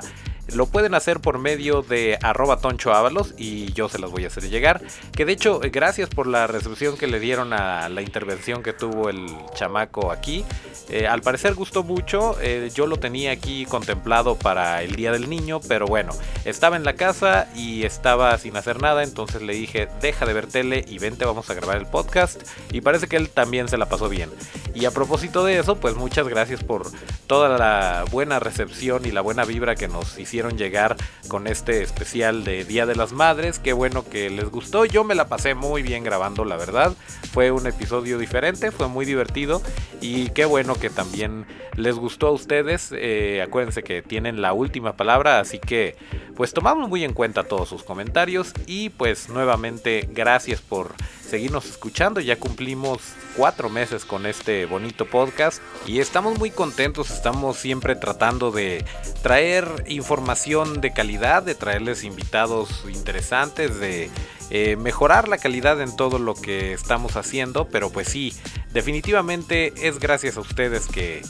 lo 0.53 0.67
pueden 0.67 0.93
hacer 0.93 1.19
por 1.19 1.39
medio 1.39 1.81
de 1.81 2.17
arroba 2.21 2.58
toncho 2.58 2.91
y 3.38 3.73
yo 3.73 3.89
se 3.89 3.99
las 3.99 4.12
voy 4.12 4.25
a 4.25 4.27
hacer 4.27 4.49
llegar. 4.49 4.81
Que 5.12 5.25
de 5.25 5.34
hecho, 5.34 5.60
gracias 5.60 6.10
por 6.10 6.27
la 6.27 6.47
resolución 6.47 6.97
que 6.97 7.08
le 7.08 7.19
dieron 7.19 7.53
a 7.53 7.89
la 7.89 8.01
intervención 8.01 8.63
que 8.63 8.73
tuvo 8.73 9.10
el 9.10 9.27
chamaco 9.53 10.12
aquí. 10.12 10.45
Eh, 10.89 11.08
al 11.08 11.21
parecer 11.21 11.55
gustó 11.55 11.84
mucho, 11.84 12.38
eh, 12.41 12.69
yo 12.73 12.86
lo 12.86 12.97
tenía 12.97 13.31
aquí 13.31 13.65
contemplado 13.65 14.36
para 14.36 14.84
el 14.84 14.95
Día 14.95 15.12
del 15.12 15.29
Niño, 15.29 15.60
pero 15.67 15.88
bueno, 15.88 16.13
estaba 16.45 16.75
en 16.75 16.84
la 16.84 16.93
casa 16.93 17.47
y 17.55 17.84
estaba 17.86 18.38
sin 18.38 18.55
hacer 18.55 18.81
nada, 18.81 19.03
entonces 19.03 19.41
le 19.41 19.53
dije, 19.53 19.88
deja 19.99 20.27
de 20.27 20.34
ver 20.34 20.45
tele 20.45 20.86
y 20.88 20.99
vente, 20.99 21.25
vamos 21.25 21.49
a 21.49 21.55
grabar 21.55 21.77
el 21.77 21.88
podcast. 21.88 22.41
Y 22.71 22.81
parece 22.81 23.08
que 23.08 23.17
él 23.17 23.29
también 23.29 23.67
se 23.67 23.77
la 23.77 23.88
pasó 23.88 24.10
bien. 24.10 24.29
Y 24.75 24.86
a 24.86 24.91
propósito 24.91 25.43
de 25.43 25.58
eso, 25.58 25.77
pues 25.77 25.95
muchas 25.95 26.27
gracias 26.27 26.63
por 26.63 26.91
toda 27.25 27.58
la 27.58 28.05
buena 28.12 28.39
recepción 28.39 29.05
y 29.05 29.12
la 29.12 29.21
buena 29.21 29.43
vibra 29.43 29.75
que 29.75 29.88
nos 29.88 30.19
hicieron 30.19 30.35
llegar 30.43 30.98
con 31.28 31.48
este 31.48 31.82
especial 31.82 32.43
de 32.43 32.65
Día 32.65 32.86
de 32.86 32.95
las 32.95 33.13
Madres. 33.13 33.60
Qué 33.60 33.74
bueno 33.74 34.04
que 34.04 34.30
les 34.30 34.50
gustó. 34.50 34.86
Yo 34.86 35.04
me 35.04 35.15
la 35.15 35.28
pasé 35.28 35.56
muy 35.56 35.82
bien 35.82 36.04
grabando, 36.04 36.45
la 36.45 36.58
verdad. 36.58 36.93
Fue 37.32 37.52
un 37.52 37.65
episodio 37.67 38.17
diferente, 38.17 38.71
fue 38.71 38.88
muy 38.88 39.06
divertido 39.06 39.62
y 40.02 40.30
qué 40.30 40.45
bueno 40.45 40.76
que 40.76 40.89
también 40.89 41.45
les 41.76 41.95
gustó 41.95 42.28
a 42.28 42.32
ustedes. 42.32 42.93
Eh, 42.93 43.41
acuérdense 43.41 43.84
que 43.84 44.02
tienen 44.02 44.41
la 44.41 44.54
última 44.54 44.95
palabra, 44.98 45.39
así 45.39 45.60
que 45.60 45.95
pues 46.36 46.54
tomamos 46.54 46.89
muy 46.89 47.04
en 47.04 47.13
cuenta 47.13 47.43
todos 47.43 47.69
sus 47.69 47.84
comentarios 47.84 48.54
y 48.67 48.89
pues 48.89 49.30
nuevamente 49.30 50.08
gracias 50.12 50.62
por 50.62 50.93
seguirnos 51.26 51.66
escuchando. 51.66 52.20
Ya 52.20 52.38
cumplimos 52.38 53.00
cuatro 53.36 53.70
meses 53.70 54.06
con 54.06 54.26
este 54.26 54.66
bonito 54.66 55.06
podcast 55.06 55.62
y 55.86 56.00
estamos 56.00 56.38
muy 56.38 56.52
contentos. 56.52 57.10
Estamos 57.10 57.58
siempre 57.58 57.96
tratando 57.96 58.52
de 58.52 58.86
traer 59.22 59.68
información 59.88 60.82
de 60.82 60.94
calidad, 60.94 61.44
de 61.44 61.56
traerles 61.56 62.04
invitados 62.04 62.86
interesantes, 62.88 63.80
de 63.80 64.10
eh, 64.49 64.75
mejorar 64.75 65.27
la 65.27 65.38
calidad 65.38 65.81
en 65.81 65.95
todo 65.95 66.19
lo 66.19 66.36
que 66.36 66.73
estamos 66.73 67.15
haciendo. 67.15 67.67
Pero 67.67 67.89
pues 67.89 68.10
sí, 68.10 68.34
definitivamente 68.73 69.73
es 69.88 69.99
gracias 69.99 70.38
a 70.38 70.41
ustedes 70.41 70.88
que 70.88 71.21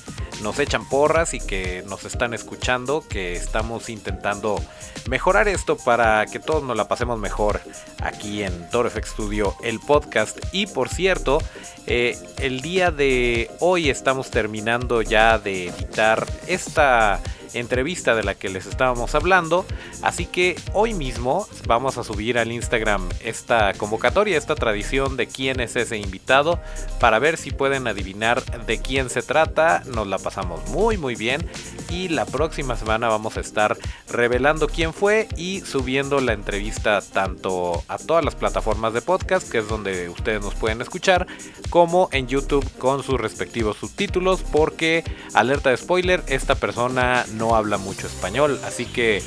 nos 0.41 0.59
echan 0.59 0.87
porras 0.87 1.33
y 1.33 1.39
que 1.39 1.83
nos 1.87 2.05
están 2.05 2.33
escuchando, 2.33 3.03
que 3.07 3.33
estamos 3.33 3.89
intentando 3.89 4.61
mejorar 5.09 5.47
esto 5.47 5.77
para 5.77 6.25
que 6.25 6.39
todos 6.39 6.63
nos 6.63 6.75
la 6.75 6.87
pasemos 6.87 7.19
mejor 7.19 7.61
aquí 8.01 8.43
en 8.43 8.69
Toro 8.69 8.89
Studio, 8.89 9.55
el 9.63 9.79
podcast. 9.79 10.37
Y 10.51 10.67
por 10.67 10.89
cierto, 10.89 11.39
eh, 11.87 12.17
el 12.39 12.61
día 12.61 12.91
de 12.91 13.49
hoy 13.59 13.89
estamos 13.89 14.31
terminando 14.31 15.01
ya 15.01 15.37
de 15.37 15.67
editar 15.67 16.25
esta 16.47 17.21
entrevista 17.55 18.15
de 18.15 18.23
la 18.23 18.35
que 18.35 18.49
les 18.49 18.65
estábamos 18.65 19.15
hablando. 19.15 19.65
Así 20.01 20.25
que 20.25 20.55
hoy 20.73 20.93
mismo 20.93 21.47
vamos 21.67 21.97
a 21.97 22.03
subir 22.03 22.37
al 22.37 22.51
Instagram 22.51 23.07
esta 23.23 23.73
convocatoria, 23.73 24.37
esta 24.37 24.55
tradición 24.55 25.17
de 25.17 25.27
quién 25.27 25.59
es 25.59 25.75
ese 25.75 25.97
invitado, 25.97 26.59
para 26.99 27.19
ver 27.19 27.37
si 27.37 27.51
pueden 27.51 27.87
adivinar 27.87 28.43
de 28.65 28.79
quién 28.79 29.09
se 29.09 29.21
trata. 29.21 29.83
Nos 29.85 30.07
la 30.07 30.19
pasamos 30.19 30.67
muy 30.69 30.97
muy 30.97 31.15
bien 31.15 31.47
y 31.89 32.09
la 32.09 32.25
próxima 32.25 32.75
semana 32.75 33.07
vamos 33.07 33.37
a 33.37 33.41
estar 33.41 33.77
revelando 34.09 34.67
quién 34.67 34.93
fue 34.93 35.27
y 35.35 35.61
subiendo 35.61 36.19
la 36.19 36.33
entrevista 36.33 37.01
tanto 37.01 37.83
a 37.87 37.97
todas 37.97 38.23
las 38.25 38.35
plataformas 38.35 38.93
de 38.93 39.01
podcast, 39.01 39.49
que 39.49 39.59
es 39.59 39.67
donde 39.67 40.09
ustedes 40.09 40.41
nos 40.41 40.55
pueden 40.55 40.81
escuchar, 40.81 41.27
como 41.69 42.09
en 42.11 42.27
YouTube 42.27 42.65
con 42.77 43.03
sus 43.03 43.19
respectivos 43.19 43.77
subtítulos, 43.77 44.41
porque 44.41 45.03
alerta 45.33 45.69
de 45.69 45.77
spoiler, 45.77 46.23
esta 46.27 46.55
persona 46.55 47.25
no 47.33 47.44
habla 47.53 47.77
mucho 47.77 48.07
español, 48.07 48.57
así 48.63 48.85
que 48.85 49.21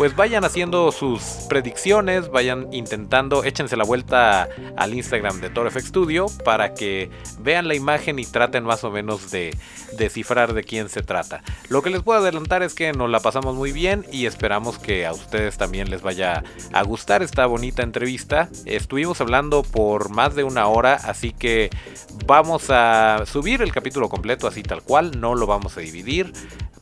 pues 0.00 0.16
vayan 0.16 0.44
haciendo 0.44 0.92
sus 0.92 1.20
predicciones, 1.50 2.30
vayan 2.30 2.72
intentando, 2.72 3.44
échense 3.44 3.76
la 3.76 3.84
vuelta 3.84 4.48
al 4.78 4.94
Instagram 4.94 5.42
de 5.42 5.50
ToroFX 5.50 5.88
Studio 5.88 6.24
para 6.42 6.72
que 6.72 7.10
vean 7.40 7.68
la 7.68 7.74
imagen 7.74 8.18
y 8.18 8.24
traten 8.24 8.64
más 8.64 8.82
o 8.82 8.90
menos 8.90 9.30
de 9.30 9.54
descifrar 9.98 10.54
de 10.54 10.64
quién 10.64 10.88
se 10.88 11.02
trata. 11.02 11.42
Lo 11.68 11.82
que 11.82 11.90
les 11.90 12.02
puedo 12.02 12.20
adelantar 12.20 12.62
es 12.62 12.72
que 12.72 12.94
nos 12.94 13.10
la 13.10 13.20
pasamos 13.20 13.54
muy 13.54 13.72
bien 13.72 14.06
y 14.10 14.24
esperamos 14.24 14.78
que 14.78 15.04
a 15.04 15.12
ustedes 15.12 15.58
también 15.58 15.90
les 15.90 16.00
vaya 16.00 16.44
a 16.72 16.82
gustar 16.82 17.22
esta 17.22 17.44
bonita 17.44 17.82
entrevista. 17.82 18.48
Estuvimos 18.64 19.20
hablando 19.20 19.62
por 19.62 20.08
más 20.08 20.34
de 20.34 20.44
una 20.44 20.66
hora, 20.68 20.94
así 20.94 21.32
que 21.32 21.68
vamos 22.24 22.70
a 22.70 23.24
subir 23.26 23.60
el 23.60 23.70
capítulo 23.70 24.08
completo 24.08 24.46
así 24.46 24.62
tal 24.62 24.82
cual, 24.82 25.20
no 25.20 25.34
lo 25.34 25.46
vamos 25.46 25.76
a 25.76 25.80
dividir 25.80 26.32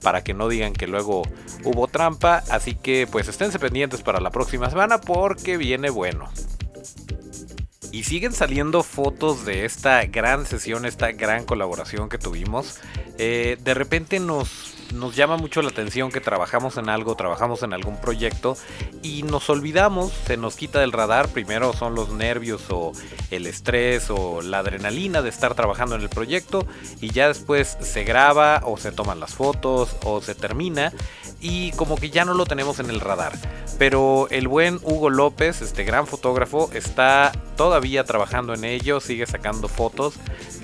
para 0.02 0.22
que 0.22 0.34
no 0.34 0.48
digan 0.48 0.72
que 0.72 0.86
luego 0.86 1.22
hubo 1.64 1.88
trampa. 1.88 2.42
Así 2.50 2.74
que 2.74 3.06
pues 3.10 3.28
esténse 3.28 3.58
pendientes 3.58 4.02
para 4.02 4.20
la 4.20 4.30
próxima 4.30 4.70
semana 4.70 5.00
porque 5.00 5.56
viene 5.56 5.90
bueno. 5.90 6.30
Y 7.90 8.04
siguen 8.04 8.32
saliendo 8.32 8.82
fotos 8.82 9.44
de 9.44 9.64
esta 9.64 10.04
gran 10.04 10.44
sesión, 10.44 10.84
esta 10.84 11.12
gran 11.12 11.44
colaboración 11.44 12.08
que 12.08 12.18
tuvimos. 12.18 12.78
Eh, 13.16 13.56
de 13.60 13.74
repente 13.74 14.20
nos 14.20 14.74
nos 14.94 15.16
llama 15.16 15.36
mucho 15.36 15.62
la 15.62 15.68
atención 15.68 16.10
que 16.10 16.20
trabajamos 16.20 16.76
en 16.76 16.88
algo, 16.88 17.14
trabajamos 17.14 17.62
en 17.62 17.72
algún 17.72 18.00
proyecto 18.00 18.56
y 19.02 19.22
nos 19.22 19.48
olvidamos, 19.50 20.12
se 20.26 20.36
nos 20.36 20.56
quita 20.56 20.80
del 20.80 20.92
radar, 20.92 21.28
primero 21.28 21.72
son 21.72 21.94
los 21.94 22.10
nervios 22.10 22.62
o 22.70 22.92
el 23.30 23.46
estrés 23.46 24.10
o 24.10 24.42
la 24.42 24.60
adrenalina 24.60 25.22
de 25.22 25.28
estar 25.28 25.54
trabajando 25.54 25.94
en 25.94 26.02
el 26.02 26.08
proyecto 26.08 26.66
y 27.00 27.10
ya 27.10 27.28
después 27.28 27.76
se 27.80 28.04
graba 28.04 28.62
o 28.64 28.76
se 28.76 28.92
toman 28.92 29.20
las 29.20 29.34
fotos 29.34 29.96
o 30.04 30.20
se 30.20 30.34
termina 30.34 30.92
y 31.40 31.72
como 31.72 31.96
que 31.96 32.10
ya 32.10 32.24
no 32.24 32.34
lo 32.34 32.46
tenemos 32.46 32.80
en 32.80 32.90
el 32.90 33.00
radar. 33.00 33.32
Pero 33.78 34.26
el 34.30 34.48
buen 34.48 34.80
Hugo 34.82 35.08
López, 35.08 35.62
este 35.62 35.84
gran 35.84 36.06
fotógrafo, 36.06 36.70
está 36.72 37.30
todavía 37.56 38.04
trabajando 38.04 38.54
en 38.54 38.64
ello, 38.64 39.00
sigue 39.00 39.26
sacando 39.26 39.68
fotos 39.68 40.14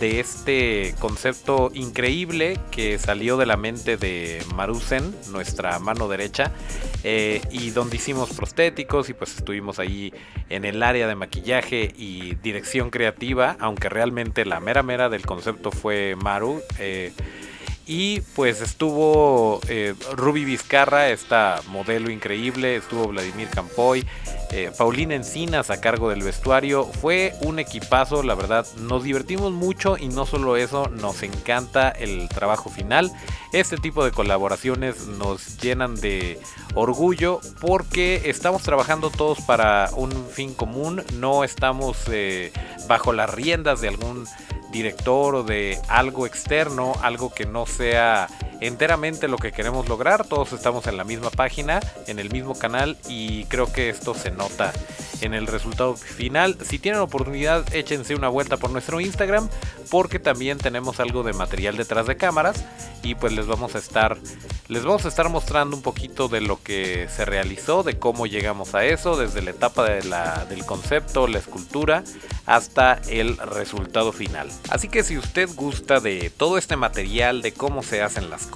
de 0.01 0.19
este 0.19 0.95
concepto 0.99 1.71
increíble 1.75 2.59
que 2.73 2.99
salió 2.99 3.37
de 3.37 3.47
la 3.47 3.57
mente 3.57 3.97
de 3.97 4.14
Marusen, 4.55 5.15
nuestra 5.31 5.79
mano 5.79 6.09
derecha, 6.09 6.53
eh, 7.03 7.41
y 7.51 7.71
donde 7.71 7.97
hicimos 7.97 8.33
prostéticos 8.33 9.09
y 9.11 9.15
pues 9.15 9.37
estuvimos 9.37 9.79
ahí 9.79 10.13
en 10.49 10.65
el 10.65 10.83
área 10.83 11.07
de 11.07 11.15
maquillaje 11.15 11.93
y 11.97 12.35
dirección 12.37 12.91
creativa, 12.91 13.57
aunque 13.61 13.89
realmente 13.89 14.45
la 14.45 14.61
mera 14.61 14.83
mera 14.83 15.09
del 15.09 15.27
concepto 15.27 15.71
fue 15.71 16.17
Maru. 16.17 16.63
Eh, 16.79 17.13
y 17.87 18.21
pues 18.35 18.61
estuvo 18.61 19.61
eh, 19.69 19.95
Ruby 20.13 20.45
Vizcarra, 20.45 21.11
esta 21.11 21.61
modelo 21.69 22.11
increíble, 22.11 22.77
estuvo 22.77 23.09
Vladimir 23.09 23.49
Campoy, 23.49 24.07
eh, 24.51 24.71
Paulina 24.77 25.15
Encinas 25.15 25.71
a 25.71 25.81
cargo 25.81 26.11
del 26.11 26.23
vestuario. 26.23 26.85
Fue 26.85 27.35
un 27.43 27.59
equipazo, 27.59 28.23
la 28.23 28.35
verdad, 28.35 28.67
nos 28.79 29.03
divertimos 29.05 29.53
mucho 29.53 29.97
y 29.99 30.09
no 30.09 30.27
solo 30.27 30.57
eso, 30.57 30.89
nos 30.89 31.23
encanta 31.23 31.91
el 31.91 32.29
trabajo 32.29 32.71
final. 32.71 33.11
Este 33.53 33.77
tipo 33.77 34.05
de 34.05 34.13
colaboraciones 34.13 35.07
nos 35.07 35.59
llenan 35.59 35.95
de 35.97 36.41
orgullo 36.75 37.41
porque 37.61 38.23
estamos 38.25 38.63
trabajando 38.63 39.11
todos 39.11 39.41
para 39.43 39.91
un 39.97 40.13
fin 40.31 40.55
común, 40.55 41.03
no 41.15 41.45
estamos 41.45 41.99
eh, 42.11 42.53
bajo 42.89 43.13
las 43.13 43.33
riendas 43.33 43.81
de 43.81 43.89
algún 43.89 44.27
director 44.75 45.37
o 45.37 45.43
de 45.45 45.79
algo 45.89 46.27
externo, 46.27 46.95
algo 47.01 47.33
que 47.33 47.47
no 47.47 47.65
sea 47.77 48.29
enteramente 48.67 49.29
lo 49.29 49.37
que 49.37 49.53
queremos 49.53 49.89
lograr. 49.89 50.27
Todos 50.27 50.53
estamos 50.53 50.87
en 50.87 50.97
la 50.97 51.05
misma 51.05 51.31
página, 51.31 51.81
en 52.07 52.19
el 52.19 52.31
mismo 52.31 52.55
canal 52.59 52.97
y 53.09 53.45
creo 53.45 53.71
que 53.73 53.89
esto 53.89 54.15
se 54.15 54.31
nota 54.31 54.73
en 55.21 55.35
el 55.35 55.47
resultado 55.47 55.97
final. 55.97 56.57
Si 56.63 56.79
tienen 56.79 57.01
oportunidad, 57.01 57.73
échense 57.75 58.15
una 58.15 58.29
vuelta 58.29 58.57
por 58.57 58.71
nuestro 58.71 59.01
Instagram 59.01 59.49
porque 59.91 60.19
también 60.19 60.59
tenemos 60.59 61.01
algo 61.01 61.23
de 61.23 61.33
material 61.33 61.77
detrás 61.77 62.07
de 62.07 62.17
cámaras 62.17 62.65
y 63.03 63.15
pues 63.15 63.33
les 63.33 63.47
vamos 63.47 63.75
a 63.75 63.79
estar 63.79 64.17
les 64.69 64.83
vamos 64.83 65.05
a 65.05 65.09
estar 65.09 65.29
mostrando 65.29 65.77
un 65.77 65.83
poquito 65.83 66.29
de 66.29 66.41
lo 66.41 66.63
que 66.63 67.07
se 67.15 67.27
realizó, 67.27 67.83
de 67.83 67.99
cómo 67.99 68.27
llegamos 68.27 68.75
a 68.75 68.85
eso, 68.87 69.17
desde 69.17 69.43
la 69.43 69.51
etapa 69.51 69.85
del 69.85 70.65
concepto, 70.65 71.27
la 71.27 71.39
escultura, 71.39 72.03
hasta 72.47 72.95
el 73.09 73.37
resultado 73.37 74.13
final. 74.13 74.49
Así 74.71 74.89
que 74.89 75.03
si 75.03 75.19
usted 75.19 75.51
gusta 75.55 76.01
de 76.01 76.31
todo 76.35 76.57
este 76.57 76.77
material, 76.77 77.43
de 77.43 77.53
cómo 77.53 77.83
se 77.83 78.03
hacen 78.03 78.31
las 78.31 78.47
cosas, 78.47 78.54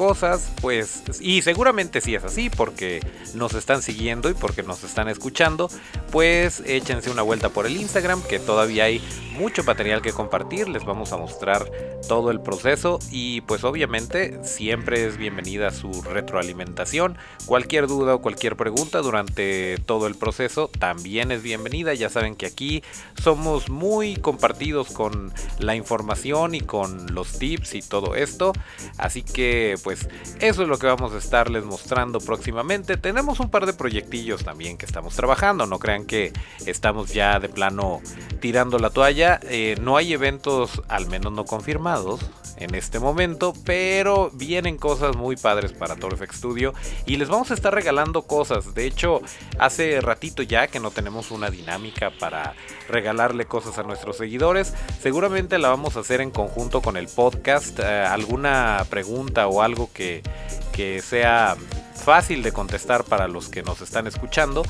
pues, 0.60 1.02
y 1.20 1.42
seguramente 1.42 2.00
si 2.00 2.14
es 2.14 2.22
así, 2.22 2.50
porque 2.50 3.00
nos 3.34 3.54
están 3.54 3.82
siguiendo 3.82 4.30
y 4.30 4.34
porque 4.34 4.62
nos 4.62 4.84
están 4.84 5.08
escuchando, 5.08 5.68
pues 6.12 6.62
échense 6.66 7.10
una 7.10 7.22
vuelta 7.22 7.48
por 7.48 7.66
el 7.66 7.76
Instagram, 7.76 8.22
que 8.22 8.38
todavía 8.38 8.84
hay 8.84 9.02
mucho 9.32 9.64
material 9.64 10.02
que 10.02 10.12
compartir, 10.12 10.68
les 10.68 10.84
vamos 10.84 11.12
a 11.12 11.16
mostrar 11.16 11.70
todo 12.08 12.30
el 12.30 12.40
proceso 12.40 12.98
y 13.10 13.40
pues 13.42 13.64
obviamente 13.64 14.38
siempre 14.42 15.06
es 15.06 15.16
bienvenida 15.16 15.70
su 15.70 16.02
retroalimentación, 16.02 17.16
cualquier 17.46 17.86
duda 17.86 18.16
o 18.16 18.20
cualquier 18.20 18.56
pregunta 18.56 18.98
durante 19.00 19.78
todo 19.78 20.06
el 20.06 20.14
proceso 20.16 20.68
también 20.78 21.30
es 21.32 21.42
bienvenida, 21.42 21.94
ya 21.94 22.08
saben 22.08 22.34
que 22.34 22.46
aquí 22.46 22.82
somos 23.20 23.68
muy 23.68 24.16
compartidos 24.16 24.88
con 24.90 25.32
la 25.58 25.74
información 25.76 26.54
y 26.54 26.60
con 26.60 27.14
los 27.14 27.38
tips 27.38 27.74
y 27.74 27.82
todo 27.82 28.14
esto, 28.14 28.52
así 28.96 29.22
que 29.22 29.76
pues 29.84 29.87
eso 29.90 30.62
es 30.62 30.68
lo 30.68 30.78
que 30.78 30.86
vamos 30.86 31.12
a 31.12 31.18
estarles 31.18 31.64
mostrando 31.64 32.20
próximamente, 32.20 32.96
tenemos 32.96 33.40
un 33.40 33.50
par 33.50 33.66
de 33.66 33.72
proyectillos 33.72 34.44
también 34.44 34.76
que 34.76 34.86
estamos 34.86 35.14
trabajando, 35.14 35.66
no 35.66 35.78
crean 35.78 36.04
que 36.04 36.32
estamos 36.66 37.12
ya 37.12 37.38
de 37.40 37.48
plano 37.48 38.00
tirando 38.40 38.78
la 38.78 38.90
toalla. 38.90 39.40
Eh, 39.44 39.76
no 39.80 39.96
hay 39.96 40.12
eventos, 40.12 40.82
al 40.88 41.06
menos 41.08 41.32
no 41.32 41.44
confirmados, 41.44 42.20
en 42.56 42.74
este 42.74 42.98
momento, 42.98 43.52
pero 43.64 44.30
vienen 44.32 44.76
cosas 44.76 45.16
muy 45.16 45.36
padres 45.36 45.72
para 45.72 45.96
Torfx 45.96 46.36
Studio 46.36 46.74
y 47.06 47.16
les 47.16 47.28
vamos 47.28 47.50
a 47.50 47.54
estar 47.54 47.74
regalando 47.74 48.22
cosas. 48.22 48.74
De 48.74 48.86
hecho, 48.86 49.20
hace 49.58 50.00
ratito 50.00 50.42
ya 50.42 50.66
que 50.66 50.80
no 50.80 50.90
tenemos 50.90 51.30
una 51.30 51.50
dinámica 51.50 52.10
para 52.18 52.54
regalarle 52.88 53.46
cosas 53.46 53.78
a 53.78 53.82
nuestros 53.82 54.16
seguidores. 54.16 54.74
Seguramente 55.00 55.58
la 55.58 55.68
vamos 55.68 55.96
a 55.96 56.00
hacer 56.00 56.20
en 56.20 56.30
conjunto 56.30 56.80
con 56.80 56.96
el 56.96 57.08
podcast. 57.08 57.78
Eh, 57.78 57.84
alguna 57.84 58.84
pregunta 58.90 59.46
o 59.48 59.62
algo 59.62 59.90
que, 59.92 60.22
que 60.72 61.02
sea 61.02 61.56
fácil 61.98 62.42
de 62.42 62.52
contestar 62.52 63.04
para 63.04 63.28
los 63.28 63.48
que 63.48 63.62
nos 63.62 63.80
están 63.82 64.06
escuchando 64.06 64.62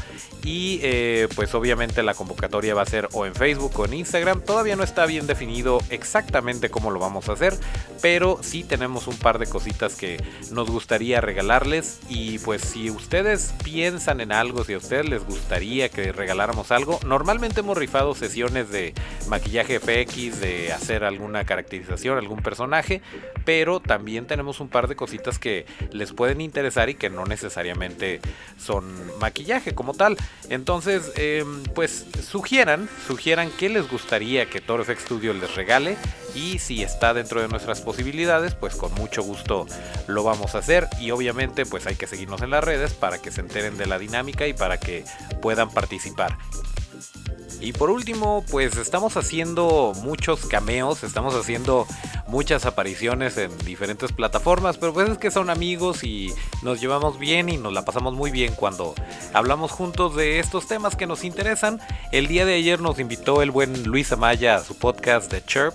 y 0.44 0.81
eh, 0.83 1.29
pues 1.35 1.55
obviamente 1.55 2.03
la 2.03 2.14
convocatoria 2.14 2.74
va 2.74 2.83
a 2.83 2.87
ser 2.87 3.09
o 3.12 3.27
en 3.27 3.35
Facebook 3.35 3.79
o 3.79 3.85
en 3.85 3.94
Instagram 3.94 4.42
todavía 4.42 4.77
no 4.77 4.83
está 4.83 5.07
bien 5.07 5.27
definido 5.27 5.81
exactamente 5.90 6.70
cómo 6.70 6.90
lo 6.90 7.01
vamos 7.01 7.29
a 7.29 7.33
hacer 7.33 7.55
pero 8.01 8.38
sí 8.42 8.64
tenemos 8.64 9.07
un 9.07 9.16
par 9.16 9.38
de 9.38 9.46
cositas 9.46 9.96
que 9.96 10.22
nos 10.53 10.70
gustaría 10.70 11.20
regalarles 11.20 12.01
y 12.09 12.38
pues 12.38 12.62
si 12.62 12.90
ustedes 12.90 13.55
piensan 13.64 14.20
en 14.20 14.33
algo 14.33 14.64
si 14.64 14.74
a 14.74 14.79
ustedes 14.79 15.09
les 15.09 15.24
gustaría 15.24 15.88
que 15.88 16.12
regaláramos 16.12 16.70
algo 16.70 17.01
normalmente 17.05 17.61
hemos 17.61 17.77
rifado 17.77 18.14
sesiones 18.14 18.70
de 18.70 18.94
maquillaje 19.29 19.81
FX 19.81 20.40
de 20.40 20.72
hacer 20.72 21.05
alguna 21.05 21.44
caracterización 21.44 22.18
algún 22.18 22.40
personaje 22.40 23.03
pero 23.44 23.81
también 23.81 24.27
tenemos 24.27 24.61
un 24.61 24.68
par 24.68 24.88
de 24.88 24.96
cositas 24.96 25.38
que 25.38 25.66
les 25.92 26.12
pueden 26.12 26.40
interesar 26.40 26.90
y 26.90 26.94
que 26.94 27.11
no 27.11 27.24
necesariamente 27.24 28.20
son 28.59 28.85
maquillaje 29.18 29.74
como 29.74 29.94
tal. 29.94 30.16
Entonces, 30.51 31.12
em, 31.17 31.62
pues 31.75 32.07
sugieran, 32.27 32.88
sugieran 33.07 33.51
qué 33.59 33.69
les 33.69 33.88
gustaría 33.88 34.49
que 34.49 34.61
Toro 34.61 34.85
FX 34.85 35.03
Studio 35.03 35.35
les 35.35 35.55
regale 35.55 35.97
y 36.35 36.59
si 36.59 36.83
está 36.83 37.12
dentro 37.12 37.43
de 37.43 37.49
nuestras 37.49 37.81
posibilidades, 37.83 38.55
pues 38.55 38.75
con 38.75 38.93
mucho 38.95 39.23
gusto 39.23 39.67
lo 40.07 40.23
vamos 40.23 40.55
a 40.55 40.59
hacer 40.59 40.88
y 41.01 41.11
obviamente 41.11 41.67
pues 41.67 41.87
hay 41.87 41.97
que 41.97 42.07
seguirnos 42.07 42.41
en 42.43 42.51
las 42.51 42.64
redes 42.64 42.95
para 42.95 43.19
que 43.19 43.31
se 43.31 43.43
enteren 43.43 43.77
de 43.77 43.87
la 43.87 43.99
dinámica 43.99 44.47
y 44.47 44.55
para 44.55 44.79
que 44.79 45.05
puedan 45.43 45.71
participar. 45.71 46.38
Y 47.61 47.73
por 47.73 47.90
último, 47.90 48.44
pues 48.51 48.77
estamos 48.77 49.16
haciendo 49.16 49.92
muchos 50.03 50.47
cameos, 50.47 51.03
estamos 51.03 51.35
haciendo 51.35 51.87
muchas 52.29 52.66
apariciones 52.66 53.37
en 53.37 53.57
diferentes 53.59 54.12
plataformas, 54.12 54.79
pero 54.79 54.92
pues 54.92 55.09
es 55.09 55.18
que 55.18 55.31
son 55.31 55.51
amigos 55.51 56.05
y 56.05 56.33
nos 56.62 56.81
llevamos 56.81 57.18
bien 57.18 57.49
y 57.49 57.57
nos 57.57 57.73
la 57.73 57.85
pasamos 57.85 58.14
muy 58.14 58.31
bien 58.31 58.55
cuando 58.55 58.94
hablamos 59.33 59.73
juntos 59.73 60.14
de 60.14 60.38
estos 60.38 60.68
temas 60.68 60.94
que 60.94 61.07
nos 61.07 61.25
interesan. 61.25 61.81
El 62.12 62.29
día 62.29 62.44
de 62.44 62.55
ayer 62.55 62.81
nos 62.81 63.01
invitó 63.01 63.42
el 63.42 63.51
buen 63.51 63.85
Luis 63.85 64.12
Amaya 64.12 64.57
a 64.57 64.64
su 64.64 64.77
podcast 64.77 65.33
de 65.33 65.44
Chirp, 65.44 65.75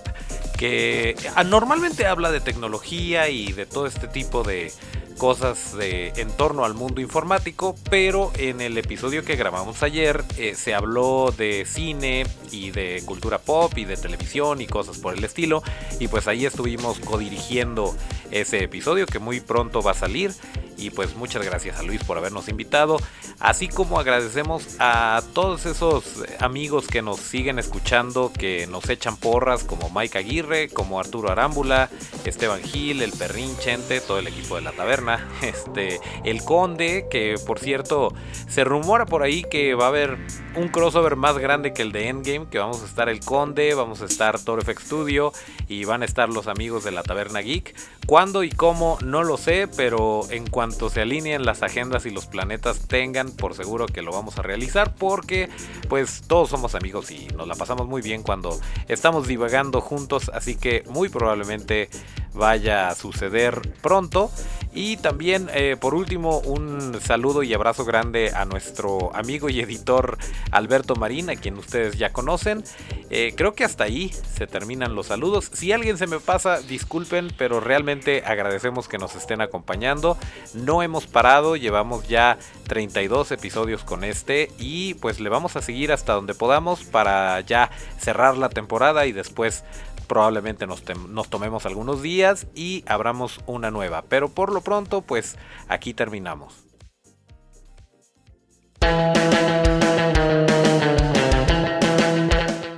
que 0.56 1.16
normalmente 1.44 2.06
habla 2.06 2.30
de 2.30 2.40
tecnología 2.40 3.28
y 3.28 3.52
de 3.52 3.66
todo 3.66 3.86
este 3.86 4.08
tipo 4.08 4.42
de 4.42 4.72
cosas 5.18 5.76
de, 5.76 6.12
en 6.16 6.30
torno 6.30 6.64
al 6.64 6.74
mundo 6.74 7.00
informático, 7.00 7.76
pero 7.90 8.32
en 8.36 8.60
el 8.60 8.76
episodio 8.78 9.24
que 9.24 9.36
grabamos 9.36 9.82
ayer 9.82 10.24
eh, 10.36 10.54
se 10.54 10.74
habló 10.74 11.32
de 11.36 11.64
cine 11.66 12.26
y 12.50 12.70
de 12.70 13.02
cultura 13.04 13.38
pop 13.38 13.72
y 13.76 13.84
de 13.84 13.96
televisión 13.96 14.60
y 14.60 14.66
cosas 14.66 14.98
por 14.98 15.14
el 15.14 15.24
estilo, 15.24 15.62
y 16.00 16.08
pues 16.08 16.28
ahí 16.28 16.46
estuvimos 16.46 16.98
codirigiendo 17.00 17.94
ese 18.30 18.64
episodio 18.64 19.06
que 19.06 19.18
muy 19.18 19.40
pronto 19.40 19.82
va 19.82 19.92
a 19.92 19.94
salir. 19.94 20.32
Y 20.76 20.90
pues 20.90 21.14
muchas 21.14 21.44
gracias 21.44 21.78
a 21.78 21.84
Luis 21.84 22.02
por 22.02 22.18
habernos 22.18 22.48
invitado, 22.48 22.98
así 23.38 23.68
como 23.68 24.00
agradecemos 24.00 24.74
a 24.80 25.22
todos 25.32 25.66
esos 25.66 26.04
amigos 26.40 26.88
que 26.88 27.00
nos 27.00 27.20
siguen 27.20 27.60
escuchando, 27.60 28.32
que 28.36 28.66
nos 28.66 28.88
echan 28.88 29.16
porras, 29.16 29.62
como 29.62 29.88
Mike 29.90 30.18
Aguirre, 30.18 30.68
como 30.70 30.98
Arturo 30.98 31.30
Arámbula, 31.30 31.90
Esteban 32.24 32.60
Gil, 32.60 33.02
el 33.02 33.12
Perrin 33.12 33.56
Chente, 33.58 34.00
todo 34.00 34.18
el 34.18 34.26
equipo 34.26 34.56
de 34.56 34.62
la 34.62 34.72
taberna, 34.72 35.03
este, 35.42 36.00
el 36.24 36.42
Conde, 36.44 37.06
que 37.10 37.36
por 37.46 37.58
cierto 37.58 38.12
se 38.48 38.64
rumora 38.64 39.06
por 39.06 39.22
ahí 39.22 39.42
que 39.42 39.74
va 39.74 39.86
a 39.86 39.88
haber 39.88 40.18
un 40.56 40.68
crossover 40.68 41.16
más 41.16 41.38
grande 41.38 41.72
que 41.72 41.82
el 41.82 41.92
de 41.92 42.08
Endgame, 42.08 42.46
que 42.50 42.58
vamos 42.58 42.82
a 42.82 42.86
estar 42.86 43.08
el 43.08 43.20
Conde, 43.20 43.74
vamos 43.74 44.02
a 44.02 44.04
estar 44.04 44.38
FX 44.38 44.84
Studio 44.84 45.32
y 45.68 45.84
van 45.84 46.02
a 46.02 46.04
estar 46.04 46.28
los 46.28 46.46
amigos 46.46 46.84
de 46.84 46.92
la 46.92 47.02
Taberna 47.02 47.40
Geek. 47.40 47.74
¿Cuándo 48.06 48.44
y 48.44 48.50
cómo? 48.50 48.98
No 49.04 49.22
lo 49.24 49.36
sé, 49.36 49.68
pero 49.76 50.22
en 50.30 50.46
cuanto 50.46 50.90
se 50.90 51.00
alineen 51.00 51.44
las 51.44 51.62
agendas 51.62 52.06
y 52.06 52.10
los 52.10 52.26
planetas 52.26 52.86
tengan 52.86 53.30
por 53.30 53.54
seguro 53.54 53.86
que 53.86 54.02
lo 54.02 54.12
vamos 54.12 54.38
a 54.38 54.42
realizar 54.42 54.94
porque 54.94 55.48
pues 55.88 56.22
todos 56.26 56.50
somos 56.50 56.74
amigos 56.74 57.10
y 57.10 57.26
nos 57.28 57.48
la 57.48 57.54
pasamos 57.54 57.86
muy 57.86 58.02
bien 58.02 58.22
cuando 58.22 58.58
estamos 58.88 59.26
divagando 59.26 59.80
juntos, 59.80 60.30
así 60.34 60.56
que 60.56 60.84
muy 60.88 61.08
probablemente 61.08 61.88
vaya 62.34 62.88
a 62.88 62.94
suceder 62.94 63.60
pronto. 63.80 64.30
Y 64.76 64.93
también, 64.96 65.48
eh, 65.52 65.76
por 65.80 65.94
último, 65.94 66.38
un 66.40 67.00
saludo 67.00 67.42
y 67.42 67.54
abrazo 67.54 67.84
grande 67.84 68.32
a 68.34 68.44
nuestro 68.44 69.14
amigo 69.14 69.48
y 69.48 69.60
editor 69.60 70.18
Alberto 70.50 70.96
Marín, 70.96 71.30
a 71.30 71.36
quien 71.36 71.58
ustedes 71.58 71.96
ya 71.96 72.12
conocen. 72.12 72.64
Eh, 73.10 73.34
creo 73.36 73.54
que 73.54 73.64
hasta 73.64 73.84
ahí 73.84 74.10
se 74.12 74.46
terminan 74.46 74.94
los 74.94 75.06
saludos. 75.06 75.50
Si 75.52 75.72
alguien 75.72 75.98
se 75.98 76.06
me 76.06 76.20
pasa, 76.20 76.60
disculpen, 76.60 77.32
pero 77.36 77.60
realmente 77.60 78.22
agradecemos 78.26 78.88
que 78.88 78.98
nos 78.98 79.14
estén 79.14 79.40
acompañando. 79.40 80.16
No 80.54 80.82
hemos 80.82 81.06
parado, 81.06 81.56
llevamos 81.56 82.08
ya 82.08 82.38
32 82.66 83.32
episodios 83.32 83.84
con 83.84 84.04
este 84.04 84.50
y 84.58 84.94
pues 84.94 85.20
le 85.20 85.28
vamos 85.28 85.56
a 85.56 85.62
seguir 85.62 85.92
hasta 85.92 86.14
donde 86.14 86.34
podamos 86.34 86.84
para 86.84 87.40
ya 87.40 87.70
cerrar 87.98 88.36
la 88.36 88.48
temporada 88.48 89.06
y 89.06 89.12
después 89.12 89.64
probablemente 90.04 90.66
nos, 90.66 90.82
tomemos 91.28 91.66
algunos 91.66 92.02
días 92.02 92.46
y 92.54 92.84
abramos 92.86 93.40
una 93.46 93.70
nueva. 93.70 94.02
Pero 94.08 94.28
por 94.28 94.52
lo 94.52 94.60
pronto, 94.60 95.02
pues 95.02 95.36
aquí 95.68 95.94
terminamos. 95.94 96.64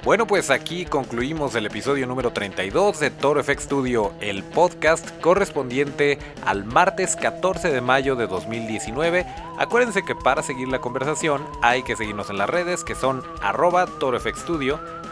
Bueno, 0.06 0.24
pues 0.28 0.50
aquí 0.50 0.84
concluimos 0.84 1.56
el 1.56 1.66
episodio 1.66 2.06
número 2.06 2.32
32 2.32 3.00
de 3.00 3.10
Toro 3.10 3.42
FX 3.42 3.64
Studio, 3.64 4.12
el 4.20 4.44
podcast 4.44 5.10
correspondiente 5.20 6.20
al 6.44 6.64
martes 6.64 7.16
14 7.16 7.72
de 7.72 7.80
mayo 7.80 8.14
de 8.14 8.28
2019. 8.28 9.26
Acuérdense 9.58 10.04
que 10.04 10.14
para 10.14 10.44
seguir 10.44 10.68
la 10.68 10.78
conversación 10.80 11.44
hay 11.60 11.82
que 11.82 11.96
seguirnos 11.96 12.30
en 12.30 12.38
las 12.38 12.48
redes 12.48 12.84
que 12.84 12.94
son 12.94 13.24
arroba 13.42 13.86
ToroFX 13.98 14.44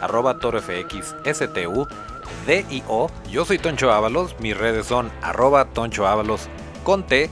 arroba 0.01 0.39
ToroFXSTU, 0.39 1.89
DIO. 2.47 3.11
Yo 3.33 3.45
soy 3.45 3.59
Toncho 3.59 3.91
Ábalos, 3.91 4.39
mis 4.39 4.57
redes 4.57 4.87
son 4.87 5.11
arroba 5.23 5.65
Toncho 5.65 6.07
con 6.85 7.05
T. 7.05 7.31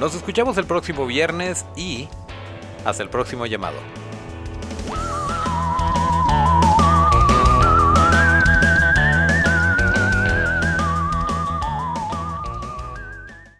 Nos 0.00 0.16
escuchamos 0.16 0.58
el 0.58 0.66
próximo 0.66 1.06
viernes 1.06 1.64
y 1.76 2.08
hasta 2.84 3.04
el 3.04 3.08
próximo 3.08 3.46
llamado. 3.46 3.76